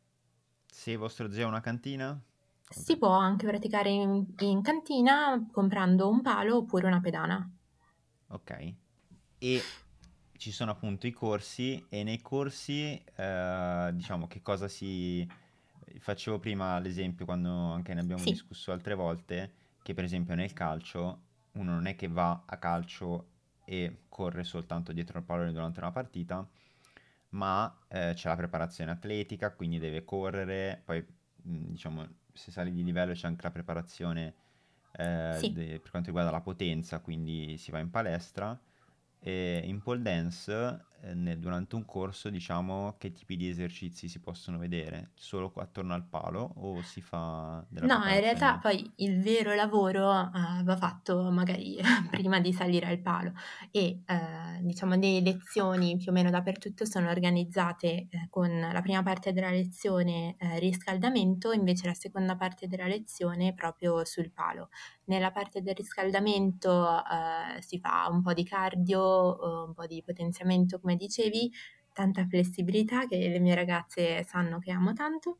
Se 0.67 0.97
vostro 0.97 1.31
zio 1.31 1.47
ha 1.47 1.49
una 1.49 1.61
cantina, 1.61 2.21
Si 2.71 2.97
può 2.99 3.11
anche 3.11 3.47
praticare 3.47 3.91
in, 3.91 4.27
in 4.41 4.63
cantina 4.63 5.47
comprando 5.53 6.09
un 6.09 6.21
palo 6.23 6.57
oppure 6.59 6.87
una 6.87 7.01
pedana. 7.01 7.51
Ok. 8.29 8.75
E 9.39 9.73
ci 10.39 10.53
sono 10.53 10.71
appunto 10.71 11.07
i 11.07 11.13
corsi 11.13 11.85
e 11.91 12.03
nei 12.05 12.23
corsi, 12.23 13.03
eh, 13.17 13.91
diciamo, 13.93 14.27
che 14.27 14.41
cosa 14.43 14.69
si... 14.69 15.29
Facevo 16.01 16.39
prima 16.39 16.79
l'esempio 16.79 17.25
quando 17.25 17.51
anche 17.73 17.95
ne 17.95 18.01
abbiamo 18.01 18.23
Sì. 18.23 18.31
discusso 18.31 18.73
altre 18.73 18.95
volte, 18.95 19.53
che 19.83 19.95
per 19.95 20.05
esempio 20.05 20.35
nel 20.35 20.53
calcio 20.53 21.23
uno 21.53 21.73
non 21.73 21.87
è 21.87 21.97
che 21.97 22.09
va 22.09 22.43
a 22.47 22.57
calcio 22.59 23.29
e 23.65 24.03
corre 24.09 24.45
soltanto 24.45 24.93
dietro 24.93 25.19
al 25.19 25.25
pallone 25.25 25.53
durante 25.53 25.81
una 25.81 25.91
partita, 25.91 26.47
ma 27.31 27.77
eh, 27.89 28.13
c'è 28.15 28.29
la 28.29 28.37
preparazione 28.37 28.91
atletica, 28.91 29.53
quindi 29.53 29.79
deve 29.79 30.05
correre, 30.05 30.81
poi 30.85 31.05
diciamo 31.35 32.07
se 32.33 32.51
sali 32.53 32.73
di 32.73 32.85
livello 32.85 33.13
c'è 33.15 33.27
anche 33.27 33.43
la 33.43 33.51
preparazione 33.51 34.35
eh, 34.93 35.37
Sì. 35.39 35.53
de- 35.53 35.81
per 35.81 35.91
quanto 35.91 36.09
riguarda 36.09 36.31
la 36.31 36.41
potenza, 36.41 37.01
quindi 37.01 37.57
si 37.59 37.71
va 37.71 37.79
in 37.81 37.91
palestra. 37.91 38.59
E 39.21 39.63
in 39.65 39.81
pole 39.83 40.01
dance, 40.01 40.87
eh, 41.03 41.15
nel- 41.15 41.39
durante 41.39 41.75
un 41.75 41.85
corso, 41.85 42.31
diciamo, 42.31 42.97
che 42.99 43.13
tipi 43.13 43.37
di 43.37 43.49
esercizi 43.49 44.09
si 44.09 44.21
possono 44.21 44.59
vedere? 44.59 45.11
Solo 45.15 45.53
attorno 45.57 45.95
al 45.95 46.05
palo 46.05 46.53
o 46.57 46.83
si 46.83 47.01
fa 47.01 47.65
della 47.69 47.87
No, 47.87 48.05
in 48.09 48.21
realtà 48.21 48.59
poi 48.59 48.91
il 48.97 49.21
vero 49.23 49.55
lavoro 49.55 50.11
eh, 50.13 50.63
va 50.65 50.77
fatto 50.77 51.31
magari 51.31 51.79
prima 52.11 52.41
di 52.41 52.53
salire 52.53 52.87
al 52.87 52.99
palo 53.01 53.33
e 53.71 54.03
eh, 54.05 54.61
diciamo 54.63 54.97
le 54.97 55.21
lezioni 55.21 55.97
più 55.97 56.11
o 56.11 56.15
meno 56.15 56.31
dappertutto 56.31 56.85
sono 56.85 57.09
organizzate 57.09 58.09
eh, 58.11 58.27
con 58.31 58.49
la 58.59 58.81
prima 58.83 59.03
parte 59.05 59.33
della 59.33 59.51
lezione 59.51 60.35
eh, 60.39 60.59
riscaldamento, 60.59 61.53
invece 61.53 61.87
la 61.87 61.95
seconda 61.95 62.37
parte 62.37 62.67
della 62.67 62.87
lezione 62.87 63.55
proprio 63.55 64.05
sul 64.05 64.33
palo. 64.33 64.71
Nella 65.09 65.31
parte 65.31 65.63
del 65.63 65.75
riscaldamento 65.75 66.87
eh, 66.99 67.63
si 67.63 67.79
fa 67.79 68.09
un 68.11 68.21
po' 68.23 68.35
di 68.35 68.45
cardio, 68.45 69.41
eh, 69.41 69.67
un 69.69 69.73
po' 69.75 69.87
di 69.87 70.03
potenziamento 70.05 70.79
come 70.79 70.97
dicevi, 70.97 71.51
tanta 71.95 72.27
flessibilità 72.27 73.07
che 73.07 73.17
le 73.17 73.39
mie 73.41 73.55
ragazze 73.55 74.23
sanno 74.25 74.59
che 74.59 74.71
amo 74.71 74.93
tanto. 74.93 75.39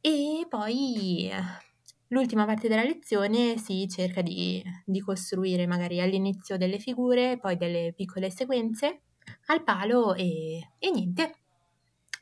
E 0.00 0.46
poi 0.48 1.30
eh, 1.30 1.40
l'ultima 2.08 2.44
parte 2.44 2.66
della 2.66 2.82
lezione 2.82 3.56
si 3.56 3.88
cerca 3.88 4.20
di, 4.20 4.62
di 4.84 5.00
costruire 5.00 5.66
magari 5.66 6.00
all'inizio 6.00 6.56
delle 6.56 6.80
figure, 6.80 7.38
poi 7.38 7.56
delle 7.56 7.92
piccole 7.94 8.30
sequenze 8.30 9.02
al 9.46 9.62
palo 9.62 10.14
e, 10.14 10.72
e 10.78 10.90
niente. 10.90 11.36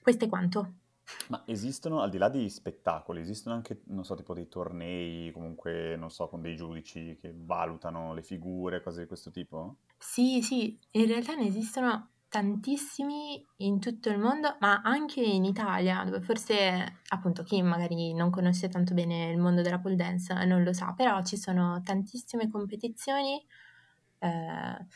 Questo 0.02 0.26
è 0.26 0.28
quanto. 0.28 0.83
Ma 1.28 1.42
esistono, 1.46 2.00
al 2.00 2.10
di 2.10 2.18
là 2.18 2.28
di 2.28 2.48
spettacoli, 2.48 3.20
esistono 3.20 3.54
anche, 3.54 3.82
non 3.86 4.04
so, 4.04 4.14
tipo 4.14 4.34
dei 4.34 4.48
tornei, 4.48 5.30
comunque, 5.32 5.96
non 5.96 6.10
so, 6.10 6.28
con 6.28 6.40
dei 6.40 6.56
giudici 6.56 7.16
che 7.20 7.32
valutano 7.34 8.14
le 8.14 8.22
figure, 8.22 8.82
cose 8.82 9.02
di 9.02 9.06
questo 9.06 9.30
tipo? 9.30 9.76
Sì, 9.98 10.42
sì, 10.42 10.78
in 10.92 11.06
realtà 11.06 11.34
ne 11.34 11.46
esistono 11.46 12.10
tantissimi 12.28 13.46
in 13.58 13.78
tutto 13.78 14.10
il 14.10 14.18
mondo, 14.18 14.56
ma 14.58 14.82
anche 14.82 15.20
in 15.20 15.44
Italia, 15.44 16.02
dove 16.04 16.20
forse 16.20 17.00
appunto 17.08 17.44
chi 17.44 17.62
magari 17.62 18.12
non 18.12 18.30
conosce 18.30 18.68
tanto 18.68 18.92
bene 18.92 19.30
il 19.30 19.38
mondo 19.38 19.62
della 19.62 19.78
pole 19.78 19.94
dance 19.94 20.34
non 20.44 20.64
lo 20.64 20.72
sa, 20.72 20.92
però 20.96 21.22
ci 21.22 21.36
sono 21.36 21.80
tantissime 21.84 22.50
competizioni 22.50 23.40
eh, 24.18 24.86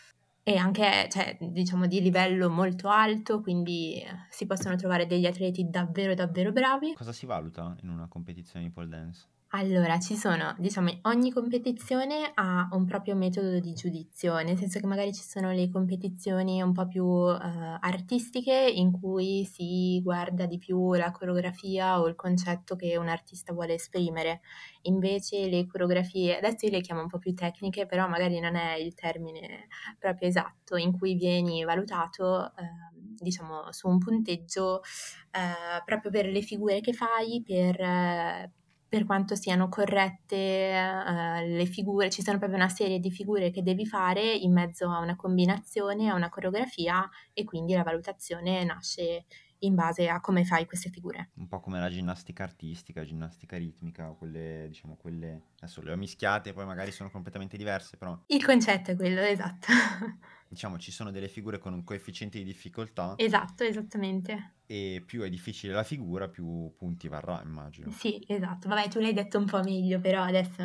e 0.49 0.57
anche, 0.57 1.09
cioè, 1.11 1.37
diciamo, 1.39 1.87
di 1.87 2.01
livello 2.01 2.49
molto 2.49 2.89
alto, 2.89 3.43
quindi 3.43 4.03
si 4.31 4.47
possono 4.47 4.77
trovare 4.77 5.07
degli 5.07 5.27
atleti 5.27 5.69
davvero 5.69 6.15
davvero 6.15 6.53
bravi. 6.53 6.95
Cosa 6.95 7.13
si 7.13 7.27
valuta 7.27 7.77
in 7.83 7.91
una 7.91 8.09
competizione 8.09 8.65
di 8.65 8.71
pole 8.71 8.89
dance? 8.89 9.27
Allora, 9.53 9.99
ci 9.99 10.15
sono, 10.15 10.55
diciamo, 10.59 10.91
ogni 11.05 11.33
competizione 11.33 12.33
ha 12.35 12.69
un 12.73 12.85
proprio 12.85 13.17
metodo 13.17 13.59
di 13.61 13.73
giudizio, 13.73 14.37
nel 14.43 14.59
senso 14.59 14.79
che 14.79 14.87
magari 14.87 15.15
ci 15.15 15.23
sono 15.23 15.53
le 15.53 15.71
competizioni 15.71 16.61
un 16.61 16.75
po' 16.75 16.87
più 16.87 17.07
eh, 17.31 17.79
artistiche 17.81 18.53
in 18.53 18.93
cui 18.93 19.47
si 19.51 20.03
guarda 20.03 20.45
di 20.45 20.59
più 20.59 20.93
la 20.93 21.11
coreografia 21.13 21.99
o 21.99 22.09
il 22.09 22.15
concetto 22.15 22.77
che 22.77 22.99
un 22.99 23.09
artista 23.09 23.55
vuole 23.55 23.73
esprimere. 23.73 24.43
Invece 24.83 25.49
le 25.49 25.67
coreografie, 25.67 26.37
adesso 26.37 26.67
io 26.67 26.73
le 26.73 26.83
chiamo 26.83 27.01
un 27.01 27.09
po' 27.09 27.19
più 27.19 27.33
tecniche, 27.33 27.87
però 27.87 28.07
magari 28.07 28.41
non 28.41 28.55
è 28.55 28.75
il 28.75 28.93
termine 28.93 29.69
proprio 29.99 30.29
esatto, 30.29 30.77
in 30.77 30.93
cui 30.93 31.15
vieni 31.15 31.65
valutato, 31.65 32.55
eh, 32.55 32.63
diciamo, 32.93 33.73
su 33.73 33.89
un 33.89 33.97
punteggio 33.97 34.83
eh, 35.31 35.83
proprio 35.87 36.11
per 36.11 36.27
le 36.27 36.43
figure 36.43 36.81
che 36.81 36.93
fai, 36.93 37.43
per 37.43 37.81
eh, 37.81 38.53
per 38.89 39.05
quanto 39.05 39.35
siano 39.35 39.69
corrette 39.69 40.73
uh, 40.75 41.47
le 41.47 41.67
figure, 41.67 42.09
ci 42.11 42.23
sono 42.23 42.39
proprio 42.39 42.59
una 42.59 42.69
serie 42.69 42.99
di 42.99 43.11
figure 43.11 43.51
che 43.51 43.63
devi 43.63 43.87
fare 43.87 44.23
in 44.35 44.53
mezzo 44.53 44.91
a 44.91 44.99
una 44.99 45.17
combinazione, 45.17 46.09
a 46.09 46.15
una 46.15 46.31
coreografia 46.31 47.09
e 47.33 47.45
quindi 47.45 47.75
la 47.75 47.83
valutazione 47.83 48.65
nasce 48.65 49.27
in 49.61 49.75
base 49.75 50.09
a 50.09 50.21
come 50.21 50.45
fai 50.45 50.67
queste 50.67 50.91
figure. 50.91 51.31
Un 51.35 51.49
po' 51.49 51.61
come 51.61 51.81
la 51.81 51.89
ginnastica 51.89 52.45
artistica, 52.45 53.05
ginnastica 53.05 53.57
ritmica, 53.57 54.07
quelle, 54.17 54.67
diciamo, 54.69 54.97
quelle, 54.97 55.43
adesso 55.61 55.83
le 55.83 55.93
ho 55.93 55.97
mischiate, 55.97 56.53
poi 56.53 56.65
magari 56.65 56.93
sono 56.93 57.11
completamente 57.11 57.57
diverse, 57.57 57.97
però... 57.97 58.19
Il 58.27 58.45
concetto 58.45 58.93
è 58.93 58.97
quello, 58.97 59.21
esatto. 59.21 59.67
diciamo, 60.49 60.79
ci 60.79 60.91
sono 60.91 61.11
delle 61.11 61.29
figure 61.29 61.59
con 61.59 61.73
un 61.73 61.85
coefficiente 61.85 62.39
di 62.39 62.45
difficoltà. 62.45 63.15
Esatto, 63.17 63.65
esattamente. 63.65 64.55
E 64.67 65.03
più 65.05 65.23
è 65.23 65.29
difficile 65.29 65.73
la 65.73 65.83
figura, 65.83 66.29
più 66.29 66.73
punti 66.77 67.09
varrà, 67.09 67.41
immagino. 67.43 67.91
Sì, 67.91 68.25
esatto. 68.27 68.69
Vabbè, 68.69 68.89
tu 68.89 69.01
l'hai 69.01 69.13
detto 69.13 69.39
un 69.39 69.45
po' 69.45 69.63
meglio, 69.63 70.01
però 70.01 70.23
adesso 70.23 70.63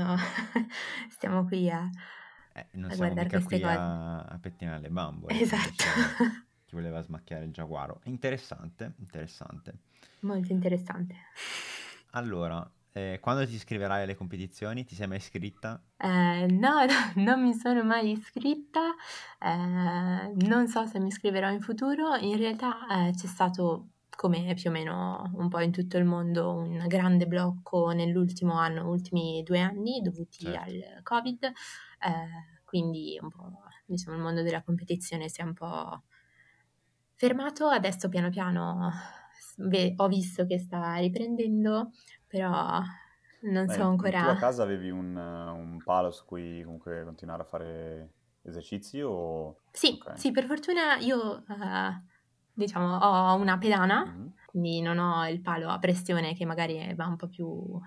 stiamo 1.10 1.46
qui 1.46 1.70
a... 1.70 1.90
Eh, 2.56 2.68
non 2.74 2.92
a 2.92 2.94
siamo 2.94 3.14
mica 3.14 3.42
qui 3.42 3.64
a, 3.64 4.22
a, 4.22 4.38
pettinare 4.40 4.82
le 4.82 4.90
bambole. 4.90 5.34
Esatto. 5.40 5.84
Chi 6.66 6.76
voleva 6.76 7.02
smacchiare 7.02 7.46
il 7.46 7.52
giaguaro. 7.52 8.02
Interessante, 8.06 8.94
interessante. 9.00 9.74
Molto 10.22 10.52
interessante. 10.54 11.16
Allora, 12.12 12.70
eh, 12.94 13.18
quando 13.20 13.46
ti 13.46 13.56
iscriverai 13.56 14.04
alle 14.04 14.16
competizioni? 14.16 14.86
Ti 14.86 14.94
sei 14.94 15.08
mai 15.08 15.18
iscritta? 15.18 15.82
Eh, 15.98 16.46
no, 16.54 16.86
non 17.16 17.42
mi 17.42 17.54
sono 17.54 17.84
mai 17.84 18.12
iscritta, 18.12 18.94
eh, 19.40 20.32
non 20.46 20.68
so 20.68 20.86
se 20.86 21.00
mi 21.00 21.08
iscriverò 21.08 21.50
in 21.50 21.60
futuro. 21.60 22.16
In 22.16 22.38
realtà 22.38 23.08
eh, 23.08 23.12
c'è 23.12 23.26
stato, 23.26 23.90
come 24.16 24.54
più 24.54 24.70
o 24.70 24.74
meno 24.74 25.32
un 25.36 25.50
po' 25.50 25.60
in 25.60 25.72
tutto 25.72 25.98
il 25.98 26.06
mondo, 26.06 26.54
un 26.54 26.86
grande 26.88 27.26
blocco 27.26 27.90
nell'ultimo 27.90 28.54
anno, 28.54 28.88
ultimi 28.88 29.42
due 29.44 29.60
anni, 29.60 30.02
dovuti 30.02 30.46
certo. 30.46 30.60
al 30.60 31.02
Covid. 31.02 31.44
Eh, 31.46 32.62
quindi 32.64 33.18
un 33.20 33.30
po', 33.30 33.64
diciamo, 33.86 34.16
il 34.16 34.22
mondo 34.22 34.44
della 34.44 34.62
competizione 34.62 35.30
si 35.30 35.42
è 35.42 35.44
un 35.44 35.54
po' 35.54 36.04
fermato. 37.16 37.68
Adesso 37.68 38.08
piano 38.08 38.30
piano 38.30 38.92
ho 39.96 40.08
visto 40.08 40.46
che 40.46 40.58
sta 40.58 40.96
riprendendo, 40.96 41.92
però 42.34 42.82
non 43.42 43.66
Beh, 43.68 43.74
so 43.74 43.84
ancora. 43.84 44.24
Tu 44.24 44.30
a 44.30 44.36
casa 44.36 44.64
avevi 44.64 44.90
un, 44.90 45.16
un, 45.16 45.78
palo 45.84 46.10
su 46.10 46.26
cui 46.26 46.64
comunque 46.64 47.04
continuare 47.04 47.44
a 47.44 47.46
fare 47.46 48.10
esercizi 48.42 49.02
o... 49.02 49.60
Sì, 49.72 50.00
okay. 50.02 50.18
sì, 50.18 50.32
per 50.32 50.46
fortuna 50.46 50.98
io 50.98 51.44
uh, 51.48 52.02
diciamo 52.52 52.98
ho 52.98 53.36
una 53.36 53.60
pedana, 53.60 54.04
mm-hmm. 54.04 54.28
quindi 54.48 54.82
non 54.82 54.98
ho 54.98 55.28
il 55.28 55.42
palo 55.42 55.70
a 55.70 55.78
pressione 55.78 56.34
che 56.34 56.46
magari 56.46 56.92
va 56.96 57.06
un 57.06 57.18
po' 57.18 57.28
più 57.28 57.80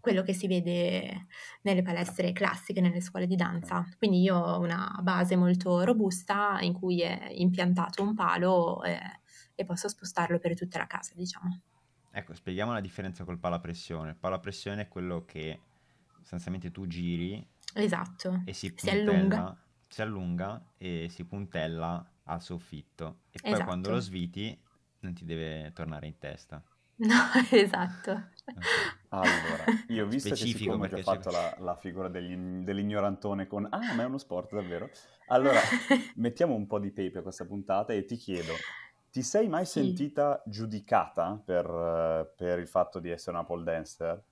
quello 0.00 0.22
che 0.22 0.32
si 0.32 0.48
vede 0.48 1.26
nelle 1.62 1.82
palestre 1.82 2.32
classiche, 2.32 2.80
nelle 2.80 3.00
scuole 3.00 3.28
di 3.28 3.36
danza. 3.36 3.86
Quindi 3.98 4.20
io 4.20 4.36
ho 4.36 4.58
una 4.58 4.98
base 5.00 5.36
molto 5.36 5.84
robusta 5.84 6.58
in 6.62 6.72
cui 6.72 7.02
è 7.02 7.28
impiantato 7.30 8.02
un 8.02 8.14
palo 8.14 8.82
e, 8.82 8.98
e 9.54 9.64
posso 9.64 9.88
spostarlo 9.88 10.40
per 10.40 10.56
tutta 10.56 10.78
la 10.78 10.86
casa, 10.86 11.12
diciamo. 11.14 11.60
Ecco, 12.12 12.34
spieghiamo 12.34 12.72
la 12.72 12.80
differenza 12.80 13.24
col 13.24 13.38
palo 13.38 13.56
a 13.56 13.60
pressione. 13.60 14.10
Il 14.10 14.16
palo 14.16 14.34
a 14.34 14.40
pressione 14.40 14.82
è 14.82 14.88
quello 14.88 15.24
che 15.24 15.60
sostanzialmente 16.18 16.70
tu 16.70 16.86
giri 16.86 17.46
esatto. 17.74 18.42
e 18.44 18.52
si, 18.52 18.72
si 18.76 18.90
allunga. 18.90 19.56
si 19.86 20.02
allunga 20.02 20.72
e 20.76 21.08
si 21.08 21.24
puntella 21.24 22.04
al 22.24 22.42
soffitto 22.42 23.22
e 23.30 23.38
poi 23.40 23.52
esatto. 23.52 23.64
quando 23.64 23.90
lo 23.90 24.00
sviti 24.00 24.58
non 25.00 25.14
ti 25.14 25.24
deve 25.24 25.72
tornare 25.72 26.06
in 26.06 26.18
testa. 26.18 26.62
No, 27.00 27.16
esatto. 27.50 28.28
Allora, 29.08 29.64
io 29.88 30.04
ho 30.04 30.06
visto 30.06 30.34
Specifico 30.34 30.78
che 30.78 30.88
siccome 30.88 31.00
ho 31.00 31.02
fatto 31.02 31.30
la, 31.30 31.56
la, 31.60 31.74
figura 31.74 32.08
degli, 32.08 32.36
dell'ignorantone 32.62 33.46
con 33.46 33.66
Ah, 33.70 33.94
ma 33.94 34.02
è 34.02 34.04
uno 34.04 34.18
sport 34.18 34.52
davvero? 34.52 34.90
Allora, 35.28 35.60
mettiamo 36.16 36.54
un 36.54 36.66
po' 36.66 36.78
di 36.78 36.92
tape 36.92 37.20
a 37.20 37.22
questa 37.22 37.46
puntata 37.46 37.94
e 37.94 38.04
ti 38.04 38.16
chiedo 38.16 38.52
ti 39.10 39.22
sei 39.22 39.48
mai 39.48 39.66
sì. 39.66 39.80
sentita 39.80 40.42
giudicata 40.46 41.40
per, 41.44 42.32
per, 42.36 42.58
il 42.58 42.68
fatto 42.68 43.00
di 43.00 43.10
essere 43.10 43.36
una 43.36 43.44
pole 43.44 43.64
dancer? 43.64 44.22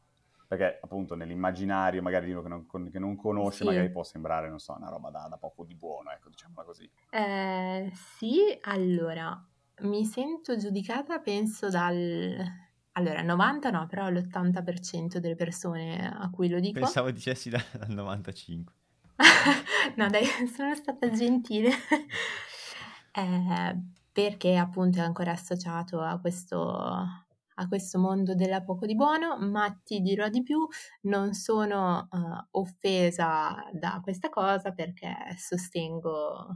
Perché 0.47 0.79
appunto 0.81 1.15
nell'immaginario 1.15 2.01
magari 2.01 2.27
di 2.27 2.33
uno 2.33 2.43
che 2.43 2.49
non, 2.49 2.91
che 2.91 2.99
non 2.99 3.17
conosce 3.17 3.59
sì. 3.59 3.65
magari 3.65 3.91
può 3.91 4.03
sembrare, 4.03 4.49
non 4.49 4.61
so, 4.61 4.75
una 4.79 4.89
roba 4.89 5.11
da, 5.11 5.27
da 5.29 5.37
poco 5.37 5.65
di 5.65 5.75
buono, 5.75 6.11
ecco, 6.11 6.31
diciamola 6.31 6.65
così. 6.65 6.91
Eh, 7.11 7.91
sì, 7.93 8.59
allora, 8.63 9.47
mi 9.81 10.05
sento 10.05 10.57
giudicata 10.57 11.19
penso 11.19 11.69
dal... 11.69 12.67
Allora, 12.93 13.23
90 13.23 13.71
no, 13.71 13.87
però 13.87 14.09
l'80% 14.09 15.19
delle 15.19 15.37
persone 15.37 16.09
a 16.09 16.31
cui 16.31 16.49
lo 16.49 16.59
dico... 16.59 16.81
Pensavo 16.81 17.11
dicessi 17.11 17.49
dal 17.49 17.63
95. 17.87 18.75
no, 19.97 20.09
dai, 20.09 20.25
sono 20.53 20.75
stata 20.75 21.11
gentile. 21.11 21.71
eh, 23.13 23.77
perché 24.19 24.57
appunto 24.57 24.99
è 24.99 25.03
ancora 25.03 25.31
associato 25.31 26.01
a 26.01 26.19
questo, 26.19 26.61
a 26.61 27.69
questo 27.69 28.01
mondo 28.01 28.35
della 28.35 28.65
poco 28.65 28.85
di 28.85 28.97
buono, 28.97 29.39
ma 29.39 29.71
ti 29.85 30.01
dirò 30.01 30.29
di 30.29 30.43
più, 30.43 30.67
non 31.03 31.35
sono 31.35 32.09
uh, 32.11 32.59
offesa 32.59 33.65
da 33.71 34.01
questa 34.03 34.29
cosa 34.29 34.73
perché 34.73 35.15
sostengo 35.37 36.49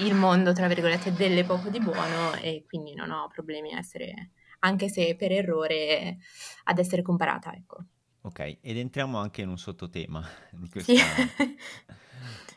il 0.00 0.14
mondo, 0.14 0.52
tra 0.52 0.68
virgolette, 0.68 1.14
delle 1.14 1.44
poco 1.44 1.70
di 1.70 1.80
buono 1.80 2.34
e 2.42 2.66
quindi 2.68 2.92
non 2.92 3.10
ho 3.10 3.26
problemi 3.28 3.72
a 3.72 3.78
essere, 3.78 4.32
anche 4.58 4.90
se 4.90 5.16
per 5.16 5.32
errore, 5.32 6.18
ad 6.64 6.78
essere 6.78 7.00
comparata, 7.00 7.54
ecco. 7.54 7.86
Ok, 8.20 8.58
ed 8.60 8.76
entriamo 8.76 9.16
anche 9.16 9.40
in 9.40 9.48
un 9.48 9.56
sottotema 9.56 10.22
di 10.50 10.68
questa... 10.68 10.92
Sì. 10.92 11.00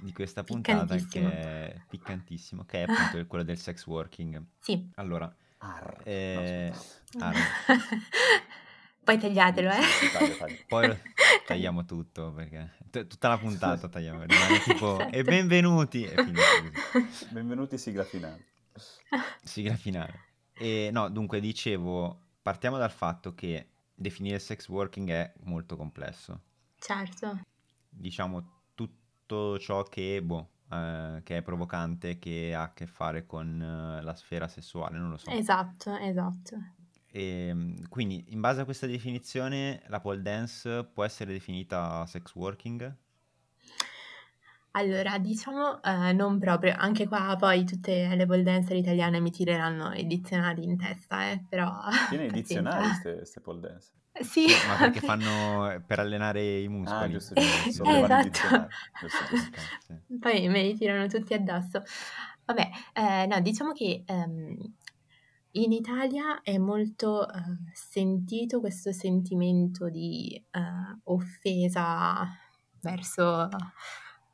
Di 0.01 0.11
questa 0.13 0.43
puntata 0.43 0.95
che 0.95 1.21
è 1.21 1.81
piccantissimo, 1.87 2.65
che 2.65 2.83
è 2.83 2.91
appunto 2.91 3.25
quello 3.27 3.43
del 3.43 3.57
sex 3.57 3.85
working. 3.85 4.43
Sì. 4.59 4.89
Allora, 4.95 5.33
Arr, 5.59 6.01
eh, 6.03 6.73
no, 7.13 7.23
arr. 7.23 7.35
poi 9.03 9.17
tagliatelo, 9.17 9.69
eh. 9.69 9.81
Sì, 9.81 10.11
taglio, 10.11 10.35
taglio. 10.37 10.57
Poi 10.67 10.97
tagliamo 11.45 11.85
tutto 11.85 12.33
perché 12.33 12.73
t- 12.89 13.05
tutta 13.05 13.27
la 13.27 13.37
puntata 13.37 13.87
tagliamo, 13.87 14.23
rimane 14.23 14.59
tipo 14.63 14.99
esatto. 14.99 15.15
e 15.15 15.23
benvenuti 15.23 16.03
e. 16.03 16.15
Benvenuti 17.29 17.77
sigla 17.77 18.03
finale. 18.03 18.45
Sigla 19.43 19.75
finale. 19.75 20.29
E 20.53 20.89
no, 20.91 21.09
dunque 21.09 21.39
dicevo, 21.39 22.19
partiamo 22.41 22.77
dal 22.77 22.91
fatto 22.91 23.35
che 23.35 23.67
definire 23.93 24.39
sex 24.39 24.67
working 24.67 25.09
è 25.09 25.33
molto 25.43 25.75
complesso. 25.75 26.41
Certo. 26.79 27.39
Diciamo 27.87 28.60
tutto 29.31 29.57
ciò 29.59 29.83
che, 29.83 30.21
boh, 30.21 30.49
eh, 30.69 31.21
che 31.23 31.37
è 31.37 31.41
provocante, 31.41 32.19
che 32.19 32.53
ha 32.53 32.63
a 32.63 32.73
che 32.73 32.85
fare 32.85 33.25
con 33.25 33.61
eh, 33.61 34.03
la 34.03 34.13
sfera 34.13 34.47
sessuale, 34.47 34.97
non 34.97 35.11
lo 35.11 35.17
so. 35.17 35.31
Esatto, 35.31 35.95
esatto. 35.95 36.57
E, 37.07 37.47
ehm, 37.47 37.87
quindi, 37.87 38.25
in 38.29 38.41
base 38.41 38.61
a 38.61 38.65
questa 38.65 38.87
definizione, 38.87 39.81
la 39.87 40.01
pole 40.01 40.21
dance 40.21 40.83
può 40.83 41.05
essere 41.05 41.31
definita 41.31 42.05
sex 42.05 42.35
working? 42.35 42.95
Allora, 44.73 45.17
diciamo 45.17 45.81
eh, 45.83 46.13
non 46.13 46.39
proprio, 46.39 46.73
anche 46.77 47.05
qua 47.05 47.35
poi 47.37 47.65
tutte 47.65 48.15
le 48.15 48.25
pole 48.25 48.41
dancer 48.41 48.77
italiane 48.77 49.19
mi 49.19 49.29
tireranno 49.29 49.91
i 49.93 50.07
dizionari 50.07 50.63
in 50.63 50.77
testa, 50.77 51.29
eh, 51.29 51.43
però 51.47 51.69
Tiene 52.07 52.27
i 52.27 52.31
dizionari 52.31 53.01
queste 53.01 53.41
pole 53.41 53.59
dance. 53.59 53.91
Sì, 54.21 54.47
Ma 54.63 54.77
perché 54.77 55.01
fanno 55.01 55.83
per 55.85 55.99
allenare 55.99 56.59
i 56.61 56.67
Ah, 56.85 57.07
muscoli? 57.07 57.09
giusto, 57.09 57.35
giusto, 57.35 57.61
Eh, 57.83 57.91
esatto. 57.93 58.47
Giusto, 58.97 59.23
giusto. 59.25 59.71
Sì. 59.79 59.93
Poi 60.19 60.47
me 60.49 60.63
li 60.63 60.75
tirano 60.75 61.07
tutti 61.07 61.33
addosso. 61.33 61.81
Vabbè, 62.45 62.69
eh, 62.93 63.25
no, 63.27 63.39
diciamo 63.41 63.71
che 63.71 64.03
ehm, 64.05 64.57
in 65.53 65.71
Italia 65.71 66.41
è 66.41 66.57
molto 66.57 67.27
eh, 67.29 67.33
sentito 67.73 68.59
questo 68.59 68.91
sentimento 68.91 69.89
di 69.89 70.35
eh, 70.51 70.59
offesa 71.03 72.27
verso, 72.81 73.47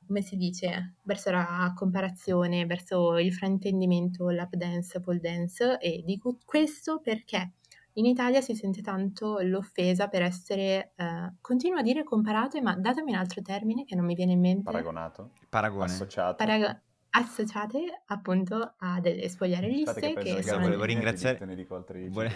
come 0.06 0.22
si 0.22 0.38
dice, 0.38 0.96
verso 1.04 1.32
la 1.32 1.74
comparazione, 1.76 2.66
verso 2.66 3.18
il 3.18 3.34
fraintendimento 3.34 4.30
lap 4.30 4.56
dance, 4.56 5.00
pole 5.02 5.20
dance 5.20 5.78
e 5.80 6.02
dico 6.06 6.38
questo 6.46 7.00
perché 7.02 7.54
in 7.98 8.06
Italia 8.06 8.42
si 8.42 8.54
sente 8.56 8.82
tanto 8.82 9.40
l'offesa 9.42 10.08
per 10.08 10.22
essere, 10.22 10.92
eh, 10.96 11.34
continuo 11.42 11.80
a 11.80 11.82
dire 11.82 12.04
comparate, 12.04 12.62
ma 12.62 12.76
datemi 12.76 13.12
un 13.12 13.18
altro 13.18 13.42
termine 13.42 13.86
che 13.86 13.96
non 13.96 14.06
mi 14.06 14.14
viene 14.16 14.34
in 14.34 14.40
mente 14.40 14.64
Paragonato, 14.64 15.32
Paragone. 15.50 15.86
associato. 15.86 16.36
parago- 16.36 16.80
associate 17.10 18.04
appunto 18.08 18.76
a 18.78 19.00
delle 19.00 19.24
Aspetta 19.26 19.30
spogliarelliste 19.34 20.00
che 20.02 20.14
che, 20.14 20.44
sono... 20.44 20.60
volevo 20.62 20.82
Te 20.82 20.88
ne- 20.88 20.94
ringraziare- 20.94 21.46
ne 21.46 21.56
dico 21.56 21.76
altri 21.76 22.04
cinque, 22.04 22.32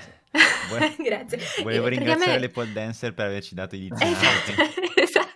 vuole- 0.67 0.95
Grazie. 0.97 1.39
Volevo 1.61 1.85
Eh, 1.85 1.89
ringraziare 1.89 2.31
me- 2.33 2.39
le 2.39 2.49
pole 2.49 2.71
dancer 2.71 3.13
per 3.13 3.25
averci 3.27 3.53
dato 3.53 3.75
i 3.75 3.79
dizionari. 3.89 4.13
Esatto, 4.13 4.81
esatto, 4.99 5.30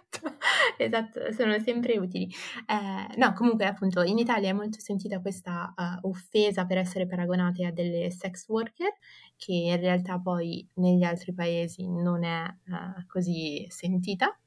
esatto, 0.79 1.31
sono 1.31 1.59
sempre 1.59 1.97
utili. 1.97 2.25
Eh, 2.67 3.17
no, 3.17 3.33
comunque 3.33 3.65
appunto 3.65 4.01
in 4.03 4.17
Italia 4.17 4.49
è 4.49 4.53
molto 4.53 4.79
sentita 4.79 5.19
questa 5.21 5.73
eh, 5.77 5.99
offesa 6.01 6.65
per 6.65 6.77
essere 6.77 7.07
paragonate 7.07 7.65
a 7.65 7.71
delle 7.71 8.11
sex 8.11 8.47
worker, 8.47 8.91
che 9.37 9.53
in 9.53 9.77
realtà 9.79 10.19
poi 10.19 10.67
negli 10.75 11.03
altri 11.03 11.33
paesi 11.33 11.87
non 11.87 12.23
è 12.23 12.45
eh, 12.45 13.05
così 13.07 13.65
sentita, 13.69 14.37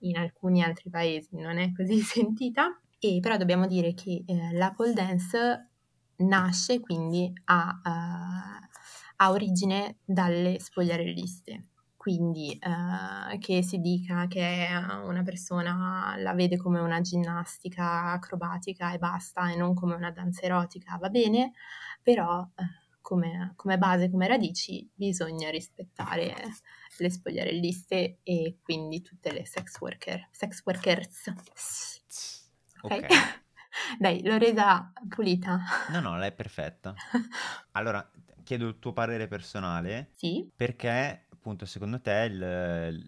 in 0.00 0.16
alcuni 0.16 0.62
altri 0.62 0.90
paesi 0.90 1.36
non 1.36 1.58
è 1.58 1.72
così 1.72 2.00
sentita, 2.00 2.78
e 2.98 3.18
però 3.20 3.36
dobbiamo 3.36 3.66
dire 3.66 3.94
che 3.94 4.24
eh, 4.26 4.52
la 4.52 4.72
pole 4.72 4.92
dance 4.92 5.68
nasce 6.16 6.80
quindi 6.80 7.32
a, 7.44 7.80
eh, 7.84 8.68
ha 9.16 9.30
origine 9.30 9.98
dalle 10.04 10.58
spogliarelliste. 10.58 11.69
Quindi 12.00 12.58
eh, 12.58 13.36
che 13.40 13.62
si 13.62 13.78
dica 13.78 14.26
che 14.26 14.68
una 15.04 15.22
persona 15.22 16.14
la 16.16 16.32
vede 16.32 16.56
come 16.56 16.80
una 16.80 17.02
ginnastica 17.02 18.12
acrobatica 18.12 18.94
e 18.94 18.98
basta 18.98 19.50
e 19.50 19.56
non 19.56 19.74
come 19.74 19.96
una 19.96 20.10
danza 20.10 20.40
erotica 20.40 20.96
va 20.96 21.10
bene, 21.10 21.52
però 22.02 22.40
eh, 22.56 22.64
come, 23.02 23.52
come 23.54 23.76
base, 23.76 24.10
come 24.10 24.28
radici 24.28 24.88
bisogna 24.94 25.50
rispettare 25.50 26.34
le 26.96 27.10
spogliarelliste 27.10 28.20
e 28.22 28.56
quindi 28.62 29.02
tutte 29.02 29.30
le 29.30 29.44
sex 29.44 29.78
worker, 29.78 30.26
sex 30.30 30.62
workers. 30.64 31.34
Ok? 32.80 32.94
Ok. 32.94 33.06
Dai, 34.00 34.22
l'ho 34.22 34.38
resa 34.38 34.90
pulita. 35.06 35.60
No, 35.90 36.00
no, 36.00 36.16
lei 36.16 36.30
è 36.30 36.32
perfetta. 36.32 36.94
Allora, 37.72 38.10
chiedo 38.42 38.66
il 38.66 38.78
tuo 38.78 38.92
parere 38.92 39.28
personale 39.28 40.10
Sì? 40.16 40.50
perché, 40.56 41.26
appunto, 41.40 41.64
secondo 41.64 42.00
te, 42.02 42.28
il, 42.30 43.04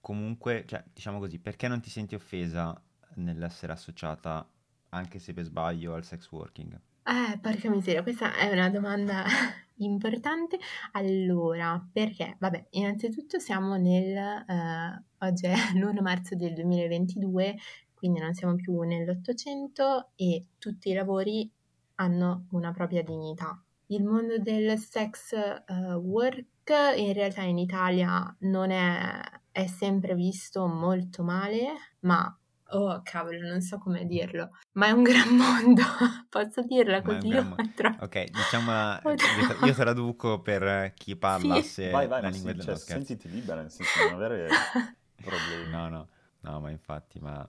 comunque, 0.00 0.64
cioè, 0.66 0.82
diciamo 0.92 1.20
così, 1.20 1.38
perché 1.38 1.68
non 1.68 1.80
ti 1.80 1.88
senti 1.88 2.16
offesa 2.16 2.78
nell'essere 3.14 3.72
associata, 3.72 4.46
anche 4.90 5.20
se 5.20 5.32
per 5.32 5.44
sbaglio, 5.44 5.94
al 5.94 6.04
sex 6.04 6.28
working? 6.32 6.78
Eh, 7.04 7.38
porca 7.38 7.70
miseria, 7.70 8.02
questa 8.02 8.34
è 8.34 8.50
una 8.50 8.68
domanda 8.68 9.24
importante. 9.78 10.58
Allora, 10.92 11.80
perché? 11.92 12.36
Vabbè, 12.40 12.66
innanzitutto 12.70 13.38
siamo 13.38 13.76
nel, 13.76 14.16
eh, 14.16 15.02
oggi 15.18 15.46
è 15.46 15.54
l'1 15.78 16.00
marzo 16.02 16.34
del 16.34 16.54
2022, 16.54 17.56
quindi 17.94 18.18
non 18.18 18.34
siamo 18.34 18.56
più 18.56 18.80
nell'Ottocento 18.80 20.10
e 20.16 20.44
tutti 20.58 20.90
i 20.90 20.94
lavori 20.94 21.48
hanno 21.96 22.46
una 22.50 22.72
propria 22.72 23.04
dignità. 23.04 23.62
Il 23.86 24.02
mondo 24.02 24.38
del 24.38 24.76
sex 24.76 25.32
eh, 25.32 25.94
work 25.94 26.44
in 26.74 27.12
realtà 27.12 27.42
in 27.42 27.58
Italia 27.58 28.34
non 28.40 28.70
è, 28.70 29.20
è 29.50 29.66
sempre 29.66 30.14
visto 30.14 30.66
molto 30.66 31.22
male, 31.22 31.72
ma 32.00 32.36
oh 32.70 33.00
cavolo, 33.02 33.46
non 33.46 33.60
so 33.60 33.78
come 33.78 34.06
dirlo, 34.06 34.50
ma 34.72 34.86
è 34.86 34.90
un 34.90 35.02
gran 35.02 35.28
mondo, 35.36 35.82
posso 36.28 36.62
dirla 36.62 37.02
Ma 37.02 37.12
è 37.12 37.14
un 37.14 37.18
così? 37.20 37.28
gran 37.28 37.46
o 37.46 37.48
mo- 37.50 37.56
è 37.56 37.74
troppo- 37.74 38.04
Ok, 38.04 38.24
diciamo, 38.24 38.98
io 39.64 39.74
traduco 39.74 40.40
per 40.40 40.92
chi 40.94 41.16
parlasse 41.16 41.90
Vai, 41.90 42.06
vai, 42.08 42.22
la 42.22 42.28
lingua 42.28 42.50
sì, 42.50 42.56
del 42.56 42.64
cioè, 42.66 42.76
sentiti 42.76 43.30
libera, 43.30 43.60
nel 43.60 43.70
senso 43.70 44.00
di 44.00 44.04
non 44.06 44.14
avere 44.14 44.48
problemi. 45.22 45.70
No, 45.70 45.88
no, 45.88 46.08
no, 46.40 46.60
ma 46.60 46.70
infatti, 46.70 47.18
ma... 47.20 47.48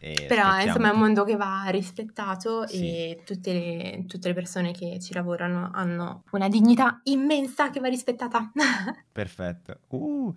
Però 0.00 0.16
scherziamo. 0.24 0.62
insomma 0.64 0.88
è 0.88 0.92
un 0.92 0.98
mondo 0.98 1.24
che 1.24 1.36
va 1.36 1.64
rispettato 1.68 2.66
Sì. 2.66 2.88
e 2.88 3.22
tutte 3.24 3.52
le, 3.52 4.04
tutte 4.06 4.28
le 4.28 4.34
persone 4.34 4.72
che 4.72 4.98
ci 4.98 5.12
lavorano 5.12 5.70
hanno 5.72 6.24
una 6.30 6.48
dignità 6.48 7.00
immensa 7.04 7.68
che 7.70 7.80
va 7.80 7.88
rispettata. 7.88 8.50
Perfetto. 9.12 9.80
Uh, 9.88 10.34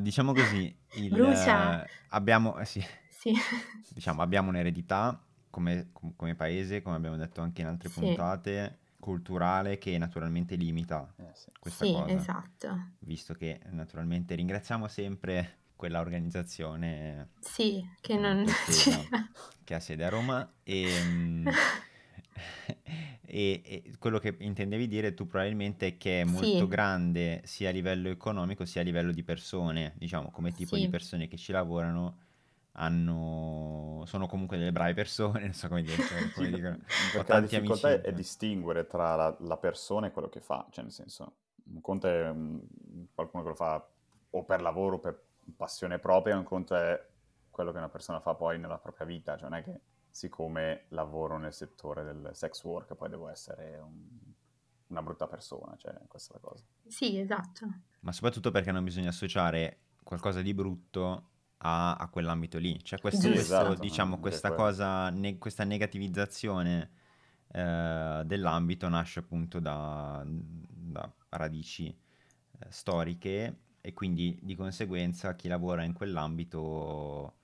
diciamo 0.00 0.32
così, 0.32 0.74
il, 0.92 1.10
Brucia. 1.10 1.84
eh, 1.84 1.88
abbiamo, 2.08 2.56
eh, 2.58 2.64
sì, 2.64 2.82
sì, 3.10 3.32
diciamo, 3.92 4.22
abbiamo 4.22 4.48
un'eredità 4.48 5.20
come, 5.50 5.88
com- 5.92 6.14
come 6.16 6.34
paese, 6.34 6.80
come 6.82 6.96
abbiamo 6.96 7.16
detto 7.16 7.40
anche 7.42 7.60
in 7.60 7.66
altre 7.68 7.88
Sì. 7.90 8.00
puntate, 8.00 8.78
culturale 8.98 9.78
che 9.78 9.98
naturalmente 9.98 10.54
limita 10.54 11.12
Eh, 11.16 11.30
sì. 11.34 11.50
questa 11.58 11.84
sì, 11.84 11.92
cosa, 11.92 12.12
esatto. 12.14 12.86
visto 13.00 13.34
che 13.34 13.60
naturalmente 13.70 14.34
ringraziamo 14.36 14.86
sempre 14.88 15.58
quella 15.82 15.98
organizzazione 16.00 17.28
Sì, 17.40 17.84
che 18.00 18.16
non... 18.16 18.44
Offesa, 18.44 19.08
che 19.64 19.74
ha 19.74 19.80
sede 19.80 20.04
a 20.04 20.08
Roma. 20.08 20.54
E, 20.62 21.00
mm, 21.02 21.52
e- 23.24 23.62
e 23.64 23.92
quello 23.98 24.18
che 24.18 24.36
intendevi 24.40 24.86
dire 24.88 25.14
tu 25.14 25.26
probabilmente 25.26 25.86
è 25.88 25.96
che 25.96 26.20
è 26.22 26.24
molto 26.24 26.66
Sì. 26.66 26.68
grande 26.68 27.42
sia 27.44 27.68
a 27.68 27.72
livello 27.72 28.08
economico 28.08 28.64
sia 28.64 28.80
a 28.80 28.84
livello 28.84 29.12
di 29.12 29.22
persone, 29.22 29.94
diciamo 29.96 30.30
come 30.30 30.52
tipo 30.54 30.78
di 30.78 30.88
Sì. 30.88 30.88
persone 30.88 31.28
che 31.28 31.36
ci 31.36 31.52
lavorano 31.52 32.18
hanno, 32.76 34.02
sono 34.06 34.26
comunque 34.26 34.56
delle 34.58 34.72
brave 34.72 34.94
persone, 34.94 35.40
non 35.44 35.52
so 35.54 35.68
come 35.68 35.82
dire, 35.82 36.00
cioè, 36.02 36.30
come 36.30 36.48
Sì, 36.48 36.50
dicono, 36.50 36.78
ho 37.14 37.24
perché 37.24 37.32
la 37.32 37.40
tanti 37.40 37.40
difficoltà 37.40 37.90
amici, 37.90 37.90
è, 37.90 38.00
è 38.00 38.12
distinguere 38.12 38.86
tra 38.86 39.14
la, 39.16 39.36
la 39.40 39.56
persona 39.56 40.06
e 40.06 40.12
quello 40.12 40.28
che 40.28 40.40
fa, 40.40 40.66
cioè 40.70 40.84
nel 40.84 40.92
senso, 40.92 41.36
un 41.72 41.80
conto 41.80 42.06
è 42.08 42.32
mm, 42.32 42.58
qualcuno 43.14 43.42
che 43.42 43.48
lo 43.50 43.54
fa 43.54 43.86
o 44.30 44.44
per 44.44 44.62
lavoro, 44.62 44.96
o 44.96 44.98
per 44.98 45.22
passione 45.56 45.98
propria, 45.98 46.36
un 46.36 46.44
conto 46.44 46.74
è 46.74 47.08
quello 47.50 47.72
che 47.72 47.78
una 47.78 47.88
persona 47.88 48.20
fa 48.20 48.34
poi 48.34 48.58
nella 48.58 48.78
propria 48.78 49.06
vita, 49.06 49.36
cioè 49.36 49.48
non 49.48 49.58
è 49.58 49.62
che 49.62 49.80
siccome 50.10 50.84
lavoro 50.88 51.38
nel 51.38 51.52
settore 51.52 52.04
del 52.04 52.30
sex 52.32 52.62
work 52.64 52.94
poi 52.94 53.08
devo 53.08 53.28
essere 53.28 53.78
un- 53.78 54.18
una 54.88 55.02
brutta 55.02 55.26
persona, 55.26 55.74
cioè 55.76 55.94
questa 56.06 56.34
è 56.34 56.38
la 56.40 56.48
cosa. 56.48 56.64
Sì, 56.86 57.18
esatto. 57.18 57.66
ma 58.00 58.12
soprattutto 58.12 58.50
perché 58.50 58.72
non 58.72 58.84
bisogna 58.84 59.08
associare 59.08 59.78
qualcosa 60.02 60.42
di 60.42 60.52
brutto 60.52 61.30
a, 61.58 61.94
a 61.94 62.08
quell'ambito 62.08 62.58
lì. 62.58 62.82
Cioè 62.82 63.00
questo, 63.00 63.28
questo, 63.28 63.40
esatto, 63.40 63.74
diciamo, 63.74 64.18
questa 64.18 64.52
cosa, 64.52 65.08
ne- 65.10 65.38
questa 65.38 65.64
negativizzazione 65.64 66.90
eh, 67.52 68.22
dell'ambito 68.24 68.88
nasce 68.88 69.20
appunto 69.20 69.60
da, 69.60 70.22
da 70.26 71.10
radici 71.30 71.86
eh, 71.88 72.66
storiche 72.68 73.56
e 73.84 73.92
quindi 73.92 74.38
di 74.40 74.54
conseguenza 74.54 75.34
chi 75.34 75.48
lavora 75.48 75.82
in 75.82 75.92
quell'ambito 75.92 77.34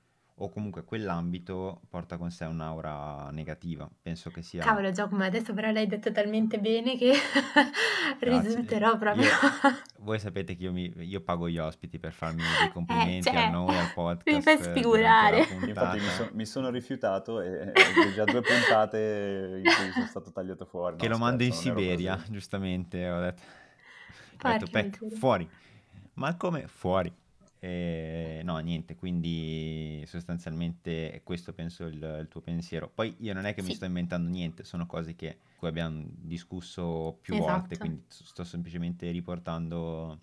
o 0.40 0.50
comunque 0.50 0.84
quell'ambito 0.84 1.80
porta 1.88 2.16
con 2.16 2.30
sé 2.30 2.44
un'aura 2.44 3.28
negativa. 3.32 3.90
Penso 4.00 4.30
che 4.30 4.40
sia... 4.42 4.62
Cavolo 4.62 4.92
Giacomo, 4.92 5.24
adesso 5.24 5.52
però 5.52 5.72
l'hai 5.72 5.88
detto 5.88 6.12
talmente 6.12 6.60
bene 6.60 6.96
che 6.96 7.12
risulterò 8.20 8.96
proprio... 8.98 9.24
Io- 9.24 9.30
voi 9.98 10.20
sapete 10.20 10.54
che 10.54 10.62
io, 10.62 10.72
mi- 10.72 10.92
io 10.98 11.20
pago 11.22 11.48
gli 11.48 11.58
ospiti 11.58 11.98
per 11.98 12.12
farmi 12.12 12.42
dei 12.60 12.70
complimenti 12.70 13.22
cioè, 13.30 13.46
a 13.46 13.50
noi, 13.50 13.76
al 13.76 13.92
podcast. 13.92 14.36
mi 14.36 14.40
fai 14.42 14.58
sfigurare. 14.62 15.38
Infatti 15.66 15.98
mi, 15.98 16.08
son- 16.08 16.30
mi 16.32 16.46
sono 16.46 16.70
rifiutato 16.70 17.40
e 17.40 17.72
ho 17.72 18.12
già 18.14 18.22
due 18.22 18.40
puntate 18.40 19.60
in 19.64 19.64
cui 19.64 19.90
sono 19.92 20.06
stato 20.06 20.30
tagliato 20.30 20.66
fuori. 20.66 20.98
che 20.98 21.06
No, 21.08 21.14
lo 21.14 21.18
mando 21.18 21.42
in 21.42 21.50
scherzo, 21.50 21.68
non 21.70 21.78
ero 21.78 21.88
Siberia, 21.90 22.14
così. 22.16 22.30
giustamente. 22.30 23.10
Ho 23.10 23.20
detto, 23.20 23.42
ho 24.40 24.56
detto 24.70 25.08
fuori. 25.16 25.50
Ma 26.18 26.36
come? 26.36 26.66
Fuori. 26.66 27.12
E, 27.60 28.40
no, 28.44 28.58
niente, 28.58 28.94
quindi 28.94 30.04
sostanzialmente 30.06 31.10
è 31.12 31.22
questo 31.24 31.52
penso 31.52 31.86
il, 31.86 31.94
il 32.20 32.28
tuo 32.28 32.40
pensiero. 32.40 32.88
Poi 32.92 33.14
io 33.20 33.32
non 33.34 33.44
è 33.46 33.54
che 33.54 33.62
mi 33.62 33.68
Sì. 33.68 33.74
sto 33.74 33.84
inventando 33.84 34.28
niente, 34.28 34.64
sono 34.64 34.86
cose 34.86 35.14
che 35.16 35.38
cui 35.56 35.68
abbiamo 35.68 36.04
discusso 36.06 37.18
più 37.20 37.34
Esatto. 37.34 37.52
volte, 37.52 37.78
quindi 37.78 38.04
sto 38.08 38.44
semplicemente 38.44 39.10
riportando 39.10 40.20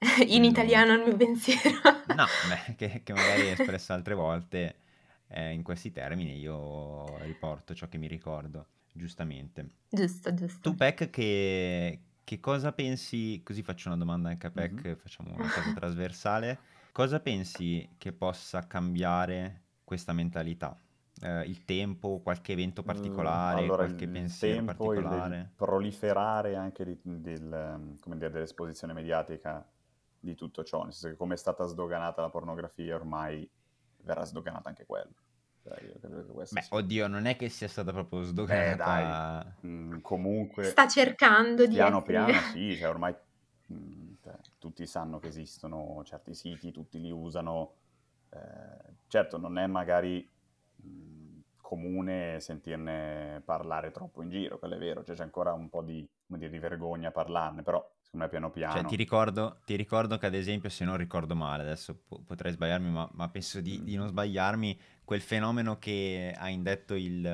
In 0.28 0.44
italiano 0.44 0.92
il 0.94 1.02
mio 1.08 1.16
pensiero. 1.16 1.80
No, 2.04 2.26
beh, 2.40 2.74
che, 2.76 3.02
che 3.02 3.12
magari 3.12 3.46
è 3.46 3.50
espressa 3.52 3.94
altre 3.94 4.14
volte. 4.14 4.76
eh, 5.28 5.52
in 5.52 5.62
questi 5.62 5.90
termini 5.90 6.38
io 6.38 7.18
riporto 7.24 7.74
ciò 7.74 7.88
che 7.88 7.98
mi 7.98 8.06
ricordo, 8.06 8.66
giustamente. 8.92 9.68
Giusto, 9.88 10.34
giusto. 10.34 10.58
Tu, 10.60 10.74
Peck, 10.76 11.10
che, 11.10 12.00
che 12.24 12.40
cosa 12.40 12.72
pensi? 12.72 13.42
Così 13.44 13.62
faccio 13.62 13.88
una 13.88 13.96
domanda 13.96 14.28
anche 14.30 14.46
a 14.46 14.50
Peck, 14.50 14.94
Mhm. 14.94 14.96
facciamo 14.96 15.34
una 15.34 15.48
cosa 15.50 15.70
trasversale. 15.72 16.60
Cosa 16.92 17.20
pensi 17.20 17.94
che 17.98 18.12
possa 18.12 18.66
cambiare 18.66 19.62
questa 19.84 20.12
mentalità? 20.12 20.78
Eh, 21.20 21.42
il 21.46 21.64
tempo, 21.64 22.20
qualche 22.20 22.52
evento 22.52 22.82
Mm, 22.84 22.84
particolare, 22.84 23.50
Allora, 23.50 23.86
qualche 23.86 24.08
pensiero 24.08 24.62
tempo, 24.62 24.92
il, 24.92 25.10
il 25.10 25.38
particolare? 25.38 25.52
proliferare 25.56 26.54
anche 26.56 26.84
di- 26.84 27.00
del, 27.02 27.96
come 28.00 28.16
dire, 28.16 28.30
dell'esposizione 28.30 28.92
mediatica 28.92 29.66
di 30.18 30.34
tutto 30.34 30.64
ciò, 30.64 30.82
nel 30.82 30.92
senso 30.92 31.08
che 31.08 31.16
come 31.16 31.34
è 31.34 31.36
stata 31.36 31.64
sdoganata 31.66 32.20
la 32.20 32.30
pornografia, 32.30 32.94
ormai 32.94 33.48
verrà 34.02 34.24
sdoganata 34.24 34.68
anche 34.68 34.84
quello. 34.86 35.12
Beh, 36.48 36.66
sia- 36.68 36.68
oddio, 36.70 37.06
non 37.08 37.26
è 37.26 37.36
che 37.36 37.48
sia 37.48 37.68
stata 37.68 37.92
proprio 37.92 38.22
Eh, 38.46 38.74
sdoganata. 38.76 38.76
dai, 38.76 39.66
mm, 39.66 40.00
comunque, 40.00 40.70
Sta 40.70 40.86
cercando 40.88 41.66
di 41.66 41.74
piano 41.74 42.02
piano, 42.02 42.32
sì, 42.42 42.76
cioè 42.76 42.88
ormai 42.88 43.14
mm, 43.72 44.14
cioè, 44.22 44.38
tutti 44.58 44.86
sanno 44.86 45.18
che 45.18 45.28
esistono 45.28 46.02
certi 46.04 46.34
siti, 46.34 46.70
tutti 46.72 47.00
li 47.00 47.10
usano. 47.10 47.74
eh, 48.30 48.94
certo, 49.08 49.38
non 49.38 49.58
è 49.58 49.66
magari 49.66 50.28
mm, 50.86 51.40
comune 51.60 52.40
sentirne 52.40 53.42
parlare 53.44 53.90
troppo 53.90 54.22
in 54.22 54.30
giro, 54.30 54.58
quello 54.58 54.74
è 54.74 54.78
vero, 54.78 55.02
cioè, 55.04 55.16
c'è 55.16 55.22
ancora 55.22 55.52
un 55.54 55.68
po' 55.70 55.82
di, 55.82 56.06
come 56.26 56.38
dire, 56.38 56.50
di 56.50 56.58
vergogna 56.58 57.08
a 57.08 57.12
parlarne, 57.12 57.62
però 57.62 57.84
secondo 58.14 58.18
me 58.18 58.28
piano 58.28 58.50
piano... 58.50 58.72
Cioè, 58.74 58.84
ti 58.84 58.96
ricordo, 58.96 59.58
ti 59.64 59.76
ricordo 59.76 60.16
che 60.18 60.26
ad 60.26 60.34
esempio, 60.34 60.68
se 60.70 60.84
non 60.84 60.96
ricordo 60.96 61.34
male, 61.34 61.62
adesso 61.62 61.98
po- 62.06 62.20
potrei 62.24 62.52
sbagliarmi, 62.52 62.90
ma, 62.90 63.08
ma 63.12 63.28
penso 63.28 63.60
di, 63.60 63.82
di 63.82 63.96
non 63.96 64.08
sbagliarmi, 64.08 64.78
quel 65.04 65.20
fenomeno 65.20 65.78
che 65.78 66.34
ha 66.36 66.48
indetto 66.48 66.94
il, 66.94 67.24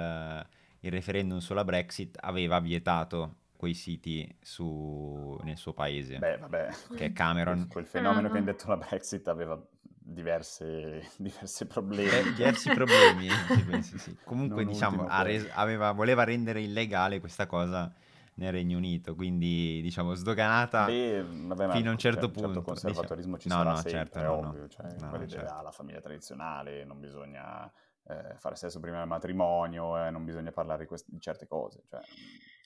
il 0.81 0.91
referendum 0.91 1.39
sulla 1.39 1.65
Brexit 1.65 2.17
aveva 2.21 2.59
vietato 2.61 3.37
quei 3.57 3.75
siti 3.75 4.27
su- 4.41 5.39
nel 5.43 5.57
suo 5.59 5.75
paese, 5.75 6.19
Beh, 6.19 6.39
vabbè, 6.39 6.69
che 6.97 7.05
è 7.07 7.13
Cameron. 7.13 7.69
quel 7.69 7.87
fenomeno 7.87 8.29
Ah. 8.29 8.31
che 8.31 8.37
ha 8.37 8.41
indetto 8.41 8.69
la 8.69 8.77
Brexit 8.79 9.29
aveva 9.29 9.61
diverse, 10.03 11.07
diversi 11.19 11.67
problemi. 11.67 12.09
Eh, 12.29 12.33
diversi 12.33 12.71
problemi, 12.73 13.29
sì, 13.55 13.65
penso, 13.65 13.99
sì. 13.99 14.17
Comunque, 14.25 14.65
Non 14.65 14.73
diciamo, 14.73 15.07
res- 15.23 15.49
aveva- 15.53 15.93
voleva 15.93 16.25
rendere 16.25 16.63
illegale 16.63 17.21
questa 17.21 17.47
cosa 17.47 17.93
nel 18.35 18.53
Regno 18.53 18.77
Unito, 18.79 19.15
quindi, 19.15 19.81
diciamo, 19.83 20.15
sdoganata 20.15 20.87
Beh, 20.87 21.23
vabbè, 21.23 21.67
ma 21.67 21.73
fino 21.75 21.89
a 21.91 21.93
un 21.93 21.99
certo 21.99 22.27
cioè, 22.27 22.31
punto. 22.31 22.49
certo 22.49 22.63
conservatorismo 22.63 23.39
ci 23.39 23.49
No, 23.49 23.57
sarà 23.57 23.71
no, 23.71 23.77
sempre, 23.77 23.91
certo, 23.91 24.19
è 24.19 24.23
no, 24.23 24.33
ovvio, 24.33 24.69
cioè, 24.69 24.87
No, 24.99 25.17
idea, 25.17 25.27
certo. 25.27 25.63
la 25.63 25.71
famiglia 25.71 26.01
tradizionale, 26.01 26.85
non 26.85 27.01
bisogna 27.01 27.71
eh, 28.09 28.35
fare 28.37 28.57
sesso 28.57 28.81
prima 28.81 28.99
del 28.99 29.07
matrimonio, 29.09 30.03
eh, 30.05 30.11
non 30.11 30.25
bisogna 30.25 30.53
parlare 30.53 30.81
di, 30.83 30.87
queste- 30.87 31.11
di 31.13 31.21
certe 31.21 31.47
cose, 31.47 31.83
cioè, 31.89 32.01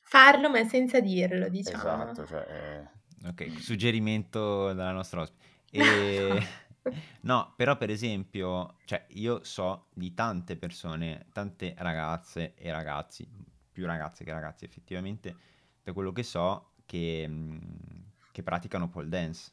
Farlo 0.06 0.50
ma 0.50 0.62
senza 0.64 1.00
dirlo, 1.00 1.48
diciamo. 1.48 1.78
esatto, 1.78 2.26
cioè, 2.26 2.46
eh, 2.48 3.02
Ok, 3.28 3.58
suggerimento 3.60 4.72
dalla 4.72 4.92
nostra 4.92 5.20
ospite. 5.22 5.52
E... 5.74 6.42
No, 7.22 7.54
però 7.56 7.78
per 7.78 7.88
esempio, 7.88 8.76
cioè 8.84 9.06
io 9.12 9.42
so 9.42 9.86
di 9.94 10.12
tante 10.12 10.56
persone, 10.56 11.26
tante 11.32 11.74
ragazze 11.78 12.52
e 12.54 12.70
ragazzi, 12.70 13.26
più 13.72 13.86
ragazze 13.86 14.22
che 14.22 14.32
ragazzi 14.32 14.66
effettivamente, 14.66 15.34
da 15.84 15.92
quello 15.92 16.10
che 16.12 16.24
so, 16.24 16.72
che, 16.86 17.28
mh, 17.28 18.12
che 18.32 18.42
praticano 18.42 18.88
pole 18.88 19.08
dance. 19.08 19.52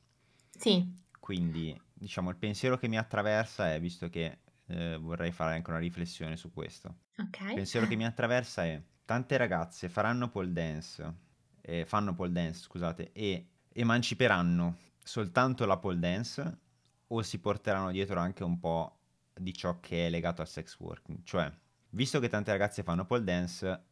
Sì, 0.58 0.92
Quindi, 1.20 1.80
diciamo, 1.94 2.30
il 2.32 2.38
pensiero 2.38 2.78
che 2.78 2.88
mi 2.88 2.98
attraversa 2.98 3.72
è, 3.74 3.80
visto 3.80 4.10
che 4.10 4.40
eh, 4.68 4.98
vorrei 4.98 5.32
fare 5.32 5.54
anche 5.56 5.70
una 5.70 5.80
riflessione 5.80 6.36
su 6.36 6.52
questo, 6.52 6.96
il 7.18 7.26
ok. 7.26 7.54
pensiero 7.54 7.86
che 7.86 7.96
mi 7.96 8.06
attraversa 8.06 8.66
è 8.66 8.82
tante 9.06 9.38
ragazze 9.38 9.90
faranno 9.90 10.30
pole 10.30 10.52
dance, 10.52 11.16
eh, 11.62 11.86
fanno 11.86 12.16
pole 12.16 12.32
dance, 12.32 12.62
scusate, 12.62 13.12
e 13.12 13.50
emanciperanno 13.74 14.78
soltanto 15.04 15.66
la 15.66 15.78
pole 15.78 16.00
dance 16.00 16.60
o 17.08 17.22
si 17.22 17.40
porteranno 17.40 17.92
dietro 17.92 18.20
anche 18.20 18.44
un 18.44 18.60
po' 18.60 19.00
di 19.34 19.54
ciò 19.54 19.80
che 19.80 20.08
è 20.08 20.10
legato 20.10 20.42
al 20.42 20.48
sex 20.48 20.78
working. 20.80 21.24
Cioè, 21.24 21.52
visto 21.90 22.20
che 22.20 22.30
tante 22.30 22.52
ragazze 22.52 22.84
fanno 22.84 23.06
pole 23.06 23.24
dance, 23.24 23.84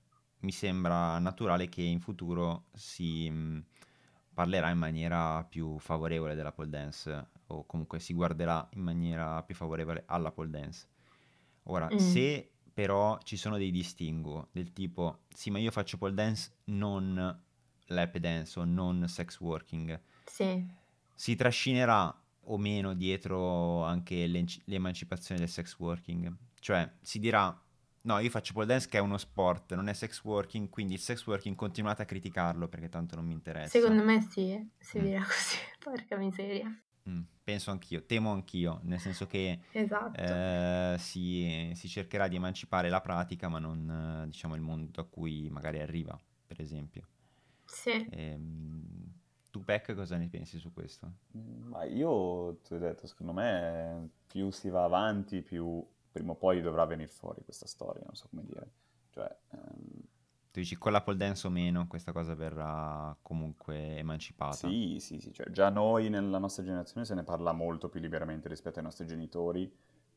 mi 0.41 0.51
sembra 0.51 1.17
naturale 1.19 1.67
che 1.69 1.81
in 1.81 1.99
futuro 1.99 2.67
si 2.73 3.29
mh, 3.29 3.65
parlerà 4.33 4.69
in 4.69 4.77
maniera 4.77 5.43
più 5.43 5.77
favorevole 5.79 6.35
della 6.35 6.51
pole 6.51 6.69
dance 6.69 7.27
o 7.47 7.65
comunque 7.65 7.99
si 7.99 8.13
guarderà 8.13 8.67
in 8.73 8.81
maniera 8.81 9.43
più 9.43 9.55
favorevole 9.55 10.03
alla 10.07 10.31
pole 10.31 10.49
dance. 10.49 10.87
Ora, 11.63 11.93
Mm. 11.93 11.97
se 11.97 12.51
però 12.73 13.17
ci 13.23 13.35
sono 13.37 13.57
dei 13.57 13.71
distinguo 13.71 14.49
del 14.51 14.71
tipo, 14.73 15.23
sì, 15.33 15.49
ma 15.51 15.59
io 15.59 15.71
faccio 15.71 15.97
pole 15.97 16.13
dance, 16.13 16.51
non 16.65 17.43
lap 17.87 18.17
dance 18.17 18.59
o 18.59 18.63
non 18.63 19.07
sex 19.07 19.39
working, 19.39 19.99
Sì, 20.25 20.65
si 21.13 21.35
trascinerà 21.35 22.13
o 22.43 22.57
meno 22.57 22.93
dietro 22.93 23.83
anche 23.83 24.25
l'emancipazione 24.65 25.39
del 25.39 25.49
sex 25.49 25.77
working? 25.77 26.33
Cioè, 26.59 26.91
si 27.01 27.19
dirà, 27.19 27.55
no, 28.01 28.19
io 28.19 28.29
faccio 28.29 28.53
pole 28.53 28.65
dance 28.65 28.87
che 28.87 28.97
è 28.97 29.01
uno 29.01 29.17
sport, 29.17 29.73
non 29.75 29.87
è 29.87 29.93
sex 29.93 30.23
working, 30.23 30.69
quindi 30.69 30.93
il 30.95 30.99
sex 30.99 31.25
working 31.25 31.55
continuate 31.55 32.01
a 32.01 32.05
criticarlo 32.05 32.67
perché 32.67 32.89
tanto 32.89 33.15
non 33.15 33.25
mi 33.25 33.33
interessa. 33.33 33.69
secondo 33.69 34.03
me 34.03 34.21
sì, 34.21 34.69
si 34.77 34.99
Mm. 34.99 35.03
dirà 35.05 35.21
così, 35.23 35.57
porca 35.79 36.17
miseria. 36.17 36.69
Mm, 37.09 37.21
penso 37.43 37.71
anch'io, 37.71 38.05
temo 38.05 38.31
anch'io, 38.31 38.79
nel 38.83 38.99
senso 38.99 39.25
che 39.25 39.59
Esatto. 39.71 40.21
eh, 40.23 40.95
si, 40.99 41.71
si 41.73 41.87
cercherà 41.87 42.27
di 42.27 42.35
emancipare 42.35 42.89
la 42.89 43.01
pratica, 43.01 43.47
ma 43.49 43.59
non, 43.59 44.25
diciamo, 44.27 44.55
il 44.55 44.61
mondo 44.61 45.01
a 45.01 45.05
cui 45.05 45.49
magari 45.49 45.79
arriva, 45.79 46.19
per 46.45 46.61
esempio. 46.61 47.07
Sì. 47.65 48.09
Ehm, 48.09 49.13
tu, 49.51 49.63
Peck, 49.63 49.93
cosa 49.95 50.17
ne 50.17 50.29
pensi 50.29 50.57
su 50.59 50.71
questo? 50.73 51.13
Ma 51.31 51.83
io 51.85 52.57
ti 52.63 52.73
ho 52.73 52.77
detto, 52.79 53.05
secondo 53.07 53.33
me 53.33 54.09
più 54.27 54.49
si 54.51 54.69
va 54.69 54.83
avanti, 54.83 55.41
più 55.41 55.83
prima 56.11 56.31
o 56.31 56.35
poi 56.35 56.61
dovrà 56.61 56.85
venire 56.85 57.09
fuori 57.09 57.43
questa 57.43 57.67
storia, 57.67 58.03
non 58.05 58.15
so 58.15 58.27
come 58.29 58.43
dire. 58.45 58.71
Cioè, 59.09 59.37
ehm, 59.51 60.03
Tu 60.51 60.59
dici 60.59 60.77
con 60.77 60.91
la 60.91 61.01
pole 61.01 61.17
dance 61.17 61.47
o 61.47 61.49
meno, 61.49 61.87
questa 61.87 62.11
cosa 62.11 62.35
verrà 62.35 63.17
comunque 63.23 63.97
emancipata. 63.97 64.77
sì, 64.77 64.97
sì, 64.99 65.19
sì, 65.19 65.31
cioè 65.33 65.49
già 65.51 65.69
noi 65.69 66.09
nella 66.09 66.39
nostra 66.39 66.63
generazione 66.63 67.05
se 67.05 67.13
ne 67.13 67.23
parla 67.23 67.51
molto 67.53 67.87
più 67.89 67.99
liberamente 67.99 68.47
rispetto 68.49 68.79
ai 68.79 68.85
nostri 68.85 69.05
genitori, 69.07 69.71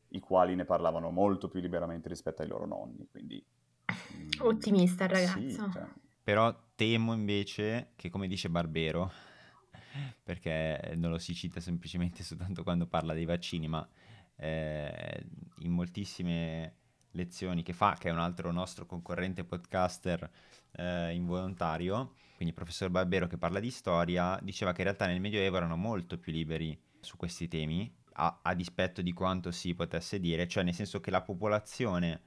i 0.09 0.19
quali 0.19 0.55
ne 0.55 0.65
parlavano 0.65 1.09
molto 1.11 1.47
più 1.47 1.59
liberamente 1.61 2.09
rispetto 2.09 2.41
ai 2.41 2.47
loro 2.47 2.65
nonni, 2.65 3.07
quindi... 3.09 3.43
mm, 4.15 4.41
Ottimista 4.41 5.05
il 5.05 5.09
Sì, 5.09 5.11
ragazzo. 5.11 5.69
cioè, 5.69 5.87
Però 6.23 6.55
temo 6.75 7.13
invece 7.13 7.91
che, 7.95 8.09
come 8.09 8.27
dice 8.27 8.49
Barbero, 8.49 9.11
perché 10.23 10.93
non 10.95 11.11
lo 11.11 11.17
si 11.17 11.33
cita 11.35 11.59
semplicemente 11.59 12.23
soltanto 12.23 12.63
quando 12.63 12.87
parla 12.87 13.13
dei 13.13 13.25
vaccini, 13.25 13.67
ma 13.67 13.87
eh, 14.43 15.25
in 15.59 15.71
moltissime 15.71 16.75
lezioni 17.11 17.63
che 17.63 17.73
fa, 17.73 17.95
che 17.97 18.09
è 18.09 18.11
un 18.11 18.19
altro 18.19 18.51
nostro 18.51 18.85
concorrente 18.85 19.43
podcaster 19.43 20.29
eh, 20.71 21.13
involontario, 21.13 22.15
quindi 22.35 22.49
il 22.49 22.53
professor 22.53 22.89
Barbero 22.89 23.27
che 23.27 23.37
parla 23.37 23.59
di 23.59 23.71
storia, 23.71 24.37
diceva 24.41 24.71
che 24.71 24.81
in 24.81 24.87
realtà 24.87 25.05
nel 25.05 25.21
Medioevo 25.21 25.57
erano 25.57 25.77
molto 25.77 26.17
più 26.17 26.31
liberi 26.31 26.77
su 26.99 27.15
questi 27.17 27.47
temi, 27.47 27.91
a, 28.15 28.39
a 28.43 28.53
dispetto 28.53 29.01
di 29.01 29.13
quanto 29.13 29.51
si 29.51 29.73
potesse 29.73 30.19
dire, 30.19 30.47
cioè 30.47 30.63
nel 30.63 30.73
senso 30.73 30.99
che 30.99 31.11
la 31.11 31.21
popolazione, 31.21 32.21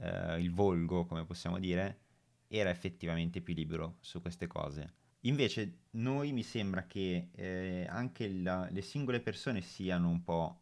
eh, 0.00 0.40
il 0.40 0.52
volgo, 0.52 1.06
come 1.06 1.24
possiamo 1.24 1.58
dire, 1.58 2.00
era 2.48 2.70
effettivamente 2.70 3.40
più 3.40 3.54
libero 3.54 3.96
su 4.00 4.20
queste 4.20 4.46
cose. 4.46 4.94
Invece 5.24 5.80
noi 5.92 6.32
mi 6.32 6.42
sembra 6.42 6.86
che 6.86 7.28
eh, 7.32 7.86
anche 7.88 8.28
la- 8.32 8.68
le 8.70 8.82
singole 8.82 9.20
persone 9.20 9.60
siano 9.60 10.08
un 10.08 10.22
po', 10.22 10.58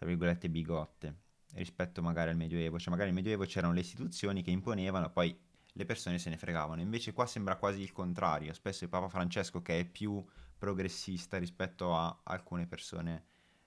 tra 0.00 0.08
virgolette, 0.08 0.48
bigotte 0.48 1.14
rispetto 1.56 2.00
magari 2.00 2.30
al 2.30 2.36
Medioevo. 2.36 2.78
Cioè 2.78 2.88
magari 2.88 3.10
nel 3.10 3.18
Medioevo 3.18 3.44
c'erano 3.44 3.74
le 3.74 3.80
istituzioni 3.80 4.42
che 4.42 4.50
imponevano, 4.50 5.10
poi 5.10 5.38
le 5.72 5.84
persone 5.84 6.18
se 6.18 6.30
ne 6.30 6.38
fregavano. 6.38 6.80
Invece 6.80 7.12
qua 7.12 7.26
sembra 7.26 7.56
quasi 7.56 7.82
il 7.82 7.92
contrario. 7.92 8.54
Spesso 8.54 8.84
il 8.84 8.90
Papa 8.90 9.10
Francesco 9.10 9.60
che 9.60 9.80
è 9.80 9.84
più 9.84 10.24
progressista 10.56 11.36
rispetto 11.36 11.94
a 11.94 12.20
alcune 12.22 12.66
persone, 12.66 13.24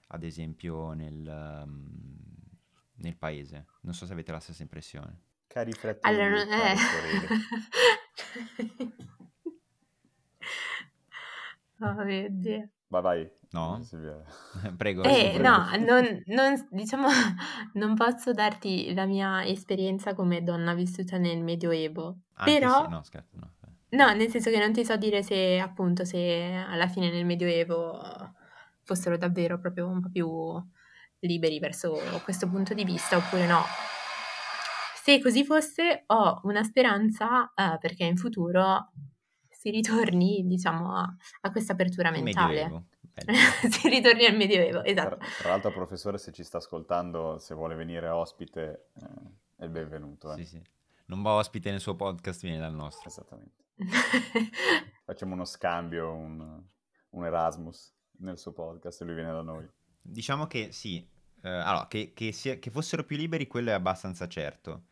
ad 0.08 0.24
esempio 0.24 0.94
nel, 0.94 1.64
um, 1.66 2.18
nel 2.96 3.16
paese. 3.16 3.68
Non 3.82 3.94
so 3.94 4.08
se 4.08 4.14
avete 4.14 4.32
la 4.32 4.40
stessa 4.40 4.64
impressione. 4.64 5.20
cari 5.46 5.72
fratelli, 5.74 6.20
Allora, 6.20 6.44
non- 6.46 6.78
sorelle. 6.78 7.28
Oh 11.80 12.04
mio 12.06 12.28
Dio. 12.30 12.70
Vai, 12.88 13.02
vai. 13.02 13.32
No? 13.54 13.80
Prego. 14.78 15.04
Eh, 15.04 15.34
prego. 15.36 15.42
no, 15.42 15.70
non, 15.78 16.24
non- 16.26 16.68
diciamo, 16.72 17.08
non 17.74 17.96
posso 17.96 18.34
darti 18.34 18.94
la 18.94 19.06
mia 19.06 19.46
esperienza 19.46 20.14
come 20.16 20.44
donna 20.44 20.74
vissuta 20.74 21.18
nel 21.18 21.44
Medioevo, 21.44 22.18
Anche 22.34 22.60
però, 22.60 22.84
se... 22.84 22.88
No, 22.90 23.04
scherzo, 23.04 23.36
no. 23.38 23.52
no, 23.90 24.14
nel 24.14 24.30
senso 24.30 24.50
che 24.50 24.58
non 24.58 24.74
ti 24.74 24.84
so 24.84 24.96
dire 24.98 25.22
se 25.22 25.60
appunto 25.60 26.04
se 26.04 26.66
alla 26.68 26.88
fine 26.88 27.12
nel 27.12 27.26
Medioevo 27.26 28.02
fossero 28.82 29.18
davvero 29.18 29.60
proprio 29.60 29.88
un 29.88 30.02
po' 30.02 30.10
più 30.10 30.28
liberi 31.20 31.60
verso 31.60 31.98
questo 32.24 32.50
punto 32.50 32.74
di 32.74 32.84
vista 32.84 33.18
oppure 33.18 33.46
no. 33.46 33.62
Se 34.96 35.22
così 35.22 35.44
fosse, 35.44 36.04
ho 36.08 36.40
una 36.44 36.64
speranza 36.64 37.52
uh, 37.56 37.78
perché 37.78 38.06
in 38.06 38.18
futuro 38.18 38.92
si 39.50 39.70
ritorni, 39.70 40.44
diciamo, 40.46 40.96
a, 40.96 41.16
a 41.42 41.52
questa 41.52 41.74
apertura 41.74 42.10
mentale. 42.10 42.86
si 43.70 43.90
ritorni 43.90 44.26
al 44.26 44.36
Medioevo, 44.36 44.84
esatto. 44.84 45.18
Tra, 45.18 45.28
tra, 45.38 45.50
l'altro, 45.50 45.72
professore, 45.72 46.18
se 46.18 46.32
ci 46.32 46.44
sta 46.44 46.58
ascoltando, 46.58 47.38
se 47.38 47.54
vuole 47.54 47.76
venire 47.76 48.10
ospite, 48.10 48.88
eh, 48.96 49.06
è 49.58 49.64
il 49.66 49.70
benvenuto. 49.70 50.34
Eh. 50.34 50.38
Sì, 50.38 50.46
sì. 50.46 50.62
Non 51.06 51.22
va 51.22 51.34
ospite 51.34 51.70
nel 51.70 51.80
suo 51.80 51.96
podcast, 51.96 52.42
viene 52.42 52.58
dal 52.58 52.74
nostro. 52.74 53.08
Esattamente. 53.08 53.64
Facciamo 55.06 55.34
uno 55.34 55.46
scambio, 55.46 56.12
un, 56.12 56.64
un, 57.10 57.26
Erasmus 57.26 57.94
nel 58.20 58.38
suo 58.38 58.52
podcast 58.52 59.02
e 59.02 59.06
lui 59.06 59.16
viene 59.16 59.32
da 59.32 59.42
noi. 59.42 59.68
Diciamo 60.02 60.48
che 60.48 60.72
sì, 60.72 61.06
eh, 61.42 61.50
allora, 61.50 61.88
che, 61.88 62.14
che, 62.14 62.32
sia, 62.32 62.58
che 62.58 62.72
fossero 62.72 63.04
più 63.04 63.18
liberi, 63.18 63.48
quello 63.48 63.70
è 63.70 63.74
abbastanza 63.74 64.28
certo, 64.28 64.86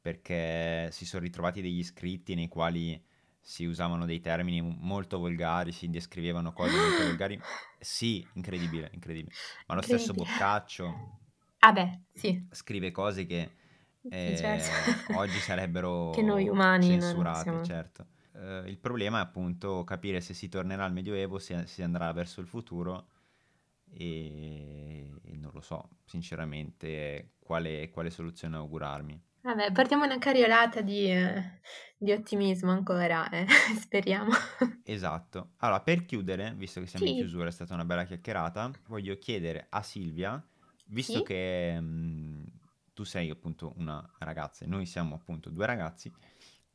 perché 0.00 0.88
si 0.92 1.06
sono 1.06 1.22
ritrovati 1.22 1.60
degli 1.60 1.82
scritti 1.82 2.34
nei 2.34 2.48
quali 2.48 3.02
si 3.46 3.66
usavano 3.66 4.06
dei 4.06 4.20
termini 4.20 4.62
molto 4.62 5.18
volgari, 5.18 5.70
si 5.70 5.90
descrivevano 5.90 6.54
cose 6.54 6.74
molto 6.74 7.04
volgari. 7.04 7.38
Sì, 7.78 8.26
incredibile, 8.32 8.90
incredibile. 8.94 9.34
Ma 9.66 9.74
lo 9.74 9.82
stesso 9.82 10.14
Boccaccio 10.14 11.20
ah 11.58 11.72
beh, 11.72 12.00
sì. 12.12 12.46
scrive 12.50 12.90
cose 12.90 13.26
che 13.26 13.50
eh, 14.08 14.34
certo. 14.36 15.18
oggi 15.18 15.38
sarebbero 15.38 16.10
che 16.16 16.22
noi 16.22 16.48
umani 16.48 16.86
censurate, 16.86 17.42
siamo... 17.42 17.64
certo. 17.64 18.06
Uh, 18.32 18.66
il 18.66 18.78
problema 18.78 19.18
è 19.18 19.22
appunto 19.22 19.84
capire 19.84 20.20
se 20.20 20.32
si 20.34 20.48
tornerà 20.48 20.84
al 20.84 20.92
Medioevo, 20.92 21.38
se 21.38 21.66
si 21.66 21.82
andrà 21.82 22.10
verso 22.12 22.40
il 22.40 22.46
futuro 22.46 23.08
e, 23.90 25.12
e 25.22 25.36
non 25.36 25.50
lo 25.52 25.60
so, 25.60 25.90
sinceramente, 26.04 27.34
quale, 27.38 27.90
quale 27.90 28.10
soluzione 28.10 28.56
augurarmi. 28.56 29.22
Vabbè, 29.44 29.72
portiamo 29.72 30.04
una 30.04 30.16
cariolata 30.16 30.80
di, 30.80 31.10
eh, 31.10 31.60
di 31.98 32.12
ottimismo 32.12 32.70
ancora, 32.70 33.28
eh. 33.28 33.44
speriamo. 33.78 34.32
Esatto. 34.82 35.50
Allora, 35.58 35.82
per 35.82 36.06
chiudere, 36.06 36.54
visto 36.56 36.80
che 36.80 36.86
siamo 36.86 37.04
sì. 37.04 37.12
in 37.12 37.18
chiusura, 37.18 37.48
è 37.48 37.50
stata 37.50 37.74
una 37.74 37.84
bella 37.84 38.04
chiacchierata, 38.04 38.70
voglio 38.86 39.18
chiedere 39.18 39.66
a 39.68 39.82
Silvia, 39.82 40.42
visto 40.86 41.18
sì? 41.18 41.22
che 41.24 41.78
mh, 41.78 41.84
mm, 41.84 42.42
tu 42.94 43.04
sei 43.04 43.28
appunto 43.28 43.74
una 43.76 44.02
ragazza 44.20 44.64
e 44.64 44.66
noi 44.66 44.86
siamo 44.86 45.16
appunto 45.16 45.50
due 45.50 45.66
ragazzi, 45.66 46.10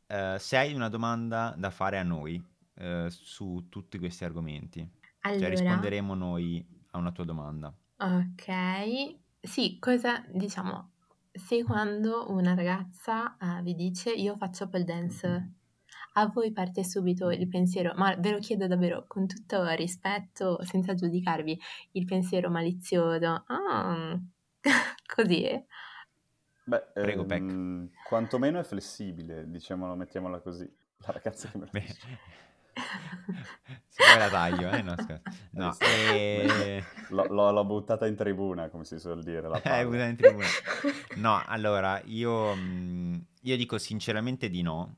eh, 0.05 0.35
se 0.37 0.55
hai 0.55 0.71
una 0.75 0.89
domanda 0.89 1.55
da 1.57 1.71
fare 1.71 1.97
a 1.97 2.03
noi 2.03 2.39
eh, 2.75 3.07
su 3.09 3.65
tutti 3.67 3.97
questi 3.97 4.25
argomenti, 4.25 4.79
cioè 4.79 5.09
allora... 5.21 5.39
cioè 5.39 5.49
risponderemo 5.49 6.13
noi 6.13 6.63
a 6.91 6.99
una 6.99 7.11
tua 7.11 7.25
domanda. 7.25 7.73
Ok, 7.97 9.15
sì, 9.41 9.79
cosa 9.79 10.23
diciamo 10.31 10.91
se 11.31 11.63
quando 11.63 12.31
una 12.31 12.53
ragazza 12.53 13.37
uh, 13.39 13.61
vi 13.61 13.75
dice 13.75 14.11
io 14.11 14.35
faccio 14.37 14.67
pole 14.69 14.83
dance, 14.83 15.53
a 16.13 16.27
voi 16.27 16.51
parte 16.51 16.83
subito 16.83 17.29
il 17.29 17.47
pensiero, 17.47 17.93
ma 17.95 18.15
ve 18.15 18.31
lo 18.31 18.39
chiedo 18.39 18.67
davvero 18.67 19.05
con 19.07 19.27
tutto 19.27 19.67
rispetto, 19.75 20.61
senza 20.63 20.93
giudicarvi, 20.93 21.59
il 21.93 22.05
pensiero 22.05 22.49
malizioso, 22.49 23.43
ah, 23.45 24.19
così 25.15 25.43
è. 25.43 25.65
Beh, 26.65 26.83
Prego, 26.93 27.25
ehm, 27.27 27.89
quantomeno 28.07 28.59
è 28.59 28.63
flessibile, 28.63 29.49
diciamolo, 29.49 29.95
mettiamola 29.95 30.39
così. 30.39 30.69
La 30.97 31.11
ragazza 31.11 31.49
che 31.49 31.57
mi 31.57 31.63
ha 31.63 31.69
Se 33.87 34.03
poi 34.03 34.17
la 34.17 34.29
taglio, 34.29 34.69
eh? 34.71 34.81
No, 34.81 34.95
no 35.51 35.77
e... 35.79 36.83
l'ho, 37.09 37.51
l'ho, 37.51 37.65
buttata 37.65 38.07
in 38.07 38.15
tribuna, 38.15 38.69
come 38.69 38.85
si 38.85 38.99
suol 38.99 39.23
dire. 39.23 39.47
La 39.47 39.61
eh, 39.61 39.85
buttata 39.85 40.05
in 40.05 40.15
tribuna. 40.15 40.47
No, 41.15 41.43
allora, 41.45 42.01
io, 42.05 42.55
mm, 42.55 43.15
io 43.41 43.57
dico 43.57 43.77
sinceramente 43.77 44.49
di 44.49 44.61
no. 44.61 44.95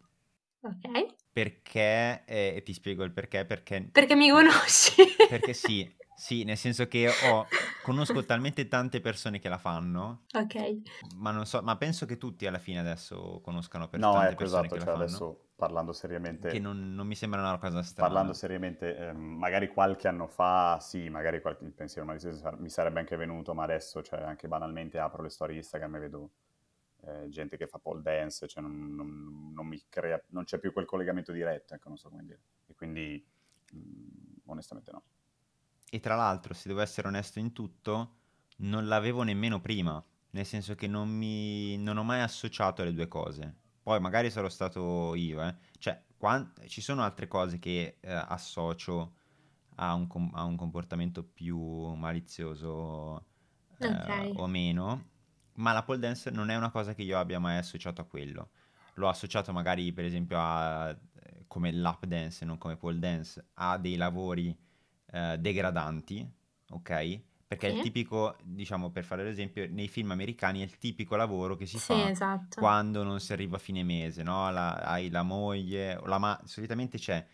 Ok. 0.61 1.15
Perché, 1.31 2.23
eh, 2.25 2.53
e 2.57 2.63
ti 2.63 2.73
spiego 2.73 3.03
il 3.03 3.11
perché, 3.11 3.45
perché... 3.45 3.89
Perché 3.91 4.15
mi 4.15 4.29
conosci. 4.29 5.03
Perché 5.27 5.53
sì, 5.53 5.89
sì, 6.21 6.43
nel 6.43 6.57
senso 6.57 6.87
che 6.87 7.07
ho, 7.07 7.47
conosco 7.81 8.23
talmente 8.25 8.67
tante 8.67 9.01
persone 9.01 9.39
che 9.39 9.49
la 9.49 9.57
fanno. 9.57 10.25
Ok. 10.33 10.81
Ma 11.15 11.31
non 11.31 11.47
so, 11.47 11.63
ma 11.63 11.75
penso 11.77 12.05
che 12.05 12.19
tutti 12.19 12.45
alla 12.45 12.59
fine 12.59 12.77
adesso 12.77 13.39
conoscano 13.41 13.87
per 13.87 13.99
no, 13.99 14.11
tante 14.11 14.27
ecco, 14.27 14.35
persone 14.35 14.67
esatto, 14.67 14.75
che 14.75 14.81
cioè 14.81 14.91
la 14.91 14.97
fanno. 14.97 15.05
adesso 15.07 15.50
parlando 15.61 15.93
seriamente... 15.93 16.49
Che 16.49 16.57
non, 16.57 16.95
non, 16.95 17.05
mi 17.05 17.13
sembra 17.13 17.39
una 17.39 17.59
cosa 17.59 17.83
strana. 17.83 18.07
Parlando 18.09 18.33
seriamente, 18.33 18.97
eh, 18.97 19.13
magari 19.13 19.67
qualche 19.67 20.07
anno 20.07 20.25
fa, 20.25 20.79
sì, 20.81 21.07
magari 21.07 21.39
qualche, 21.39 21.65
il 21.65 21.71
pensiero 21.71 22.11
mi 22.57 22.69
sarebbe 22.69 22.99
anche 22.99 23.15
venuto, 23.15 23.53
ma 23.53 23.61
adesso, 23.61 24.01
cioè, 24.01 24.23
anche 24.23 24.47
banalmente 24.47 24.97
apro 24.97 25.21
le 25.21 25.29
storie 25.29 25.57
Instagram 25.57 25.95
e 25.95 25.99
vedo 25.99 26.31
eh, 27.01 27.29
gente 27.29 27.57
che 27.57 27.67
fa 27.67 27.77
pole 27.77 28.01
dance, 28.01 28.47
cioè 28.47 28.63
non, 28.63 28.95
non, 28.95 29.51
non, 29.53 29.67
mi 29.67 29.79
crea, 29.87 30.19
non 30.29 30.45
c'è 30.45 30.57
più 30.57 30.73
quel 30.73 30.85
collegamento 30.85 31.31
diretto, 31.31 31.75
ecco, 31.75 31.89
non 31.89 31.97
so 31.99 32.09
come 32.09 32.23
dire. 32.23 32.39
E 32.65 32.73
quindi, 32.73 33.23
mh, 33.71 33.77
mm, 33.77 34.35
onestamente 34.45 34.91
no. 34.91 35.03
E 35.91 35.99
tra 35.99 36.15
l'altro, 36.15 36.55
se 36.55 36.69
devo 36.69 36.81
essere 36.81 37.07
onesto 37.07 37.37
in 37.37 37.53
tutto, 37.53 38.15
non 38.57 38.87
l'avevo 38.87 39.21
nemmeno 39.21 39.61
prima, 39.61 40.03
nel 40.31 40.45
senso 40.47 40.73
che 40.73 40.87
non, 40.87 41.07
mi, 41.07 41.77
non 41.77 41.97
ho 41.97 42.03
mai 42.03 42.21
associato 42.21 42.83
le 42.83 42.93
due 42.93 43.07
cose 43.07 43.60
poi 43.81 43.99
magari 43.99 44.29
sarò 44.29 44.49
stato 44.49 45.15
io, 45.15 45.41
eh. 45.43 45.55
Cioè, 45.77 46.01
quant- 46.17 46.65
ci 46.67 46.81
sono 46.81 47.03
altre 47.03 47.27
cose 47.27 47.59
che 47.59 47.97
eh, 47.99 48.11
associo 48.11 49.13
a 49.75 49.93
un, 49.93 50.07
com- 50.07 50.31
a 50.33 50.43
un, 50.43 50.55
comportamento 50.55 51.23
più 51.23 51.59
malizioso 51.93 53.25
eh, 53.79 53.87
okay. 53.87 54.33
o 54.35 54.47
meno, 54.47 55.09
ma 55.55 55.73
la 55.73 55.83
pole 55.83 55.99
dance 55.99 56.29
non 56.29 56.49
è 56.49 56.55
una 56.55 56.69
cosa 56.69 56.93
che 56.93 57.01
io 57.01 57.17
abbia 57.17 57.39
mai 57.39 57.57
associato 57.57 58.01
a 58.01 58.05
quello. 58.05 58.49
L'ho 58.95 59.09
associato 59.09 59.51
magari, 59.53 59.91
per 59.93 60.05
esempio, 60.05 60.37
a 60.39 60.95
come 61.47 61.71
lap 61.73 62.05
dance, 62.05 62.45
non 62.45 62.57
come 62.57 62.77
pole 62.77 62.97
dance, 62.97 63.49
a 63.55 63.77
dei 63.77 63.97
lavori 63.97 64.57
eh, 65.07 65.37
degradanti, 65.37 66.25
ok? 66.69 67.21
Perché 67.51 67.67
sì. 67.67 67.73
è 67.73 67.75
il 67.75 67.83
tipico, 67.83 68.37
diciamo 68.43 68.91
per 68.91 69.03
fare 69.03 69.25
l'esempio, 69.25 69.67
nei 69.69 69.89
film 69.89 70.11
americani 70.11 70.61
è 70.61 70.63
il 70.63 70.77
tipico 70.77 71.17
lavoro 71.17 71.57
che 71.57 71.65
si 71.65 71.77
sì, 71.77 71.91
fa 71.91 72.09
esatto. 72.09 72.61
quando 72.61 73.03
non 73.03 73.19
si 73.19 73.33
arriva 73.33 73.57
a 73.57 73.59
fine 73.59 73.83
mese, 73.83 74.23
no? 74.23 74.49
La, 74.51 74.75
hai 74.75 75.09
la 75.09 75.21
moglie, 75.21 75.99
la 76.05 76.17
ma- 76.17 76.39
solitamente 76.45 76.97
c'è 76.97 77.27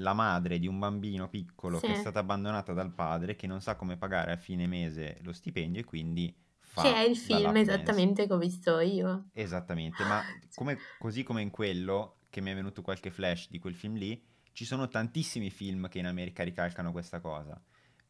la 0.00 0.12
madre 0.12 0.58
di 0.58 0.66
un 0.66 0.78
bambino 0.78 1.30
piccolo 1.30 1.78
sì. 1.78 1.86
che 1.86 1.92
è 1.94 1.96
stata 1.96 2.18
abbandonata 2.18 2.74
dal 2.74 2.92
padre 2.92 3.36
che 3.36 3.46
non 3.46 3.62
sa 3.62 3.74
come 3.74 3.96
pagare 3.96 4.32
a 4.32 4.36
fine 4.36 4.66
mese 4.66 5.16
lo 5.22 5.32
stipendio 5.32 5.80
e 5.80 5.84
quindi 5.84 6.36
fa... 6.58 6.82
Che 6.82 6.94
è 6.94 7.08
il 7.08 7.16
film 7.16 7.56
esattamente 7.56 8.26
che 8.26 8.32
ho 8.34 8.38
visto 8.38 8.80
io. 8.80 9.28
Esattamente, 9.32 10.04
ma 10.04 10.20
come, 10.56 10.76
così 10.98 11.22
come 11.22 11.40
in 11.40 11.48
quello, 11.48 12.16
che 12.28 12.42
mi 12.42 12.50
è 12.50 12.54
venuto 12.54 12.82
qualche 12.82 13.10
flash 13.10 13.48
di 13.48 13.58
quel 13.58 13.74
film 13.74 13.94
lì, 13.94 14.22
ci 14.52 14.66
sono 14.66 14.88
tantissimi 14.88 15.48
film 15.48 15.88
che 15.88 16.00
in 16.00 16.06
America 16.06 16.42
ricalcano 16.42 16.92
questa 16.92 17.20
cosa. 17.20 17.58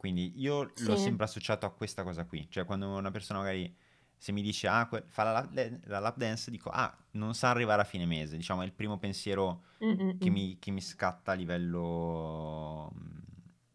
Quindi 0.04 0.34
io 0.36 0.70
sì. 0.74 0.84
l'ho 0.84 0.96
sempre 0.96 1.24
associato 1.24 1.64
a 1.64 1.70
questa 1.70 2.02
cosa 2.02 2.26
qui. 2.26 2.46
Cioè, 2.50 2.66
quando 2.66 2.94
una 2.94 3.10
persona 3.10 3.38
magari 3.38 3.74
se 4.18 4.32
mi 4.32 4.42
dice 4.42 4.68
ah, 4.68 4.86
fa 5.06 5.22
la 5.22 5.32
lap, 5.32 5.80
la 5.84 5.98
lap, 5.98 6.18
dance, 6.18 6.50
dico 6.50 6.68
ah, 6.68 6.94
non 7.12 7.34
sa 7.34 7.48
arrivare 7.48 7.80
a 7.80 7.86
fine 7.86 8.04
mese. 8.04 8.36
Diciamo, 8.36 8.60
è 8.60 8.66
il 8.66 8.74
primo 8.74 8.98
pensiero 8.98 9.62
che 9.78 10.28
mi, 10.28 10.58
che 10.58 10.70
mi, 10.72 10.82
scatta 10.82 11.32
a 11.32 11.34
livello 11.34 12.92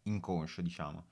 inconscio, 0.04 0.62
diciamo. 0.62 1.04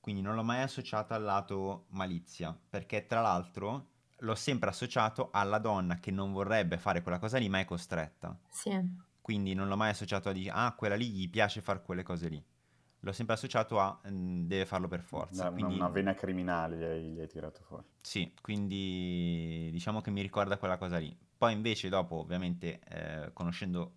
Quindi 0.00 0.22
non 0.22 0.34
l'ho 0.34 0.42
mai 0.42 0.62
associato 0.62 1.12
al 1.12 1.24
lato 1.24 1.84
malizia, 1.90 2.58
perché 2.70 3.04
tra 3.04 3.20
l'altro 3.20 3.88
l'ho 4.16 4.34
sempre 4.34 4.70
associato 4.70 5.28
alla 5.30 5.58
donna 5.58 5.96
che 5.96 6.10
non 6.10 6.32
vorrebbe 6.32 6.78
fare 6.78 7.02
quella 7.02 7.18
cosa 7.18 7.36
lì, 7.36 7.50
ma 7.50 7.58
è 7.58 7.66
costretta. 7.66 8.34
Sì. 8.48 8.70
Quindi 9.20 9.52
non 9.52 9.68
l'ho 9.68 9.76
mai 9.76 9.90
associato 9.90 10.30
a 10.30 10.32
dire 10.32 10.52
ah, 10.54 10.72
quella 10.72 10.96
lì 10.96 11.10
gli 11.10 11.28
piace 11.28 11.60
fare 11.60 11.82
quelle 11.82 12.02
cose 12.02 12.28
lì 12.28 12.42
l'ho 13.04 13.12
sempre 13.12 13.34
associato 13.34 13.78
a 13.78 14.00
mh, 14.02 14.46
deve 14.46 14.64
farlo 14.64 14.88
per 14.88 15.02
forza. 15.02 15.42
Una, 15.42 15.52
quindi... 15.52 15.74
una 15.74 15.88
vena 15.88 16.14
criminale 16.14 16.76
gli 16.76 16.82
hai, 16.82 17.02
gli 17.10 17.20
hai, 17.20 17.28
tirato 17.28 17.60
fuori. 17.62 17.84
Sì, 18.00 18.32
quindi 18.40 19.68
diciamo 19.70 20.00
che 20.00 20.10
mi 20.10 20.22
ricorda 20.22 20.56
quella 20.56 20.78
cosa 20.78 20.98
lì. 20.98 21.16
Poi 21.36 21.52
invece 21.52 21.88
dopo, 21.88 22.16
ovviamente, 22.16 22.80
eh, 22.88 23.32
conoscendolo 23.32 23.92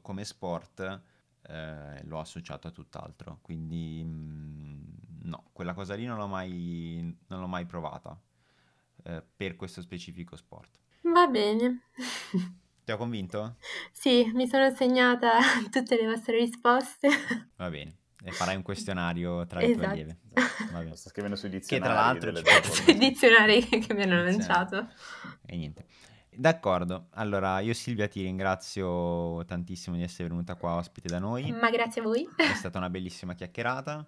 come 0.00 0.24
sport, 0.24 1.02
eh, 1.42 2.04
l'ho 2.04 2.20
associato 2.20 2.68
a 2.68 2.70
tutt'altro. 2.70 3.40
Quindi 3.42 4.04
mh, 4.04 5.24
no, 5.24 5.48
quella 5.52 5.74
cosa 5.74 5.94
lì 5.94 6.04
non 6.04 6.16
l'ho 6.16 6.28
mai, 6.28 7.16
non 7.26 7.40
l'ho 7.40 7.48
mai 7.48 7.66
provata 7.66 8.18
eh, 9.02 9.22
per 9.34 9.56
questo 9.56 9.82
specifico 9.82 10.36
sport. 10.36 10.78
Va 11.02 11.26
bene. 11.26 11.82
Ti 12.84 12.92
ho 12.92 12.96
convinto? 12.96 13.56
Sì, 13.90 14.30
mi 14.32 14.46
sono 14.46 14.72
segnata 14.72 15.38
tutte 15.70 15.96
le 16.00 16.06
vostre 16.06 16.38
risposte. 16.38 17.08
Va 17.56 17.68
bene. 17.68 18.04
E 18.24 18.32
farai 18.32 18.56
un 18.56 18.62
questionario 18.62 19.46
tra 19.46 19.60
esatto. 19.60 19.72
le 19.72 19.76
tue 19.76 19.86
allieve. 19.86 20.18
Esatto. 20.32 20.94
Sto 20.96 21.08
scrivendo 21.10 21.36
sui 21.36 21.48
dizionari. 21.50 22.20
Che 22.20 22.28
tra 22.28 22.32
l'altro... 22.32 22.72
Sui 22.72 22.96
dizionari 22.96 23.62
che 23.66 23.94
mi 23.94 24.02
hanno 24.02 24.22
lanciato. 24.22 24.88
E 25.44 25.56
niente. 25.56 25.86
D'accordo, 26.30 27.06
allora 27.12 27.60
io 27.60 27.72
Silvia 27.72 28.08
ti 28.08 28.22
ringrazio 28.22 29.42
tantissimo 29.46 29.96
di 29.96 30.02
essere 30.02 30.28
venuta 30.28 30.54
qua 30.54 30.74
ospite 30.74 31.08
da 31.08 31.18
noi. 31.18 31.50
Ma 31.52 31.70
grazie 31.70 32.00
a 32.02 32.04
voi. 32.04 32.28
È 32.36 32.54
stata 32.54 32.76
una 32.78 32.90
bellissima 32.90 33.32
chiacchierata. 33.34 34.06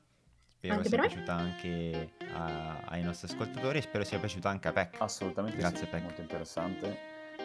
spero 0.57 0.75
Anche 0.75 0.88
sia 0.88 0.99
per 0.99 1.07
me. 1.09 1.14
piaciuta 1.14 1.35
anche 1.35 2.12
a- 2.35 2.79
ai 2.87 3.03
nostri 3.03 3.29
ascoltatori 3.33 3.79
e 3.79 3.83
spero 3.83 4.05
sia 4.05 4.18
piaciuta 4.18 4.51
anche 4.51 4.68
a 4.68 4.73
Peck. 4.73 5.01
Assolutamente 5.01 5.57
Grazie, 5.57 5.85
sì, 5.85 5.87
Pec. 5.87 6.03
molto 6.03 6.21
interessante. 6.21 6.99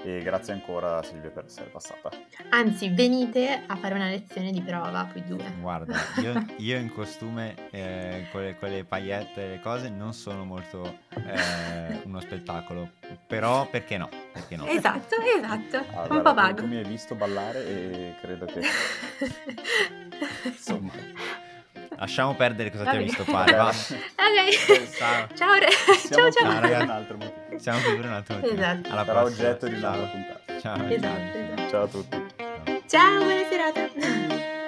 E 0.05 0.21
grazie 0.21 0.51
ancora 0.51 1.01
Silvia 1.01 1.29
per 1.29 1.45
essere 1.45 1.69
passata. 1.69 2.09
Anzi, 2.49 2.89
venite 2.89 3.63
a 3.65 3.75
fare 3.77 3.93
una 3.95 4.09
lezione 4.09 4.51
di 4.51 4.61
prova, 4.61 5.07
voi 5.11 5.23
due. 5.25 5.45
Guarda, 5.61 5.95
io, 6.21 6.45
io 6.57 6.77
in 6.77 6.91
costume 6.91 7.55
eh, 7.71 8.27
con, 8.31 8.41
le, 8.41 8.57
con 8.59 8.69
le 8.69 8.83
paillette 8.83 9.45
e 9.45 9.47
le 9.49 9.59
cose 9.61 9.87
non 9.89 10.13
sono 10.13 10.43
molto 10.43 10.99
eh, 11.25 12.01
uno 12.03 12.19
spettacolo, 12.19 12.89
però 13.25 13.65
perché 13.69 13.97
no? 13.97 14.09
Perché 14.33 14.57
no? 14.57 14.65
Esatto, 14.67 15.15
esatto. 15.37 15.77
Ah, 15.95 16.01
Un 16.01 16.07
po' 16.21 16.29
tu- 16.29 16.33
vago. 16.35 16.55
Tu 16.61 16.67
mi 16.67 16.75
hai 16.75 16.83
visto 16.83 17.15
ballare 17.15 17.65
e 17.65 18.15
credo 18.19 18.45
che 18.45 18.59
insomma 20.43 20.91
Lasciamo 21.95 22.33
perdere 22.35 22.71
cosa 22.71 22.83
ti 22.83 22.89
Va 22.89 22.91
ho 22.91 22.97
bene. 22.97 23.05
visto 23.05 23.23
fare, 23.23 23.55
va. 23.55 23.67
ok. 23.69 24.95
Ciao. 24.97 25.27
Ciao, 25.33 25.53
re- 25.53 25.67
ciao, 26.09 26.21
qui 26.23 26.31
ciao. 26.33 26.61
Ciao, 26.61 26.83
un 26.83 26.89
altro 26.89 27.17
motivo. 27.17 27.42
Siamo 27.57 27.79
qui 27.79 27.95
per 27.95 28.05
un 28.05 28.11
motivo. 28.11 28.47
Esatto. 28.47 28.89
Alla 28.89 29.05
Sarà 29.05 29.23
oggetto 29.23 29.67
di 29.67 29.75
un'altra 29.75 30.05
puntata. 30.07 30.59
Ciao. 30.59 30.87
Esatto, 30.87 31.37
esatto. 31.37 31.69
Ciao 31.69 31.83
a 31.83 31.87
tutti. 31.87 32.25
Ciao. 32.37 32.81
Ciao, 32.87 33.23
buona 33.23 33.43
serata. 33.49 34.61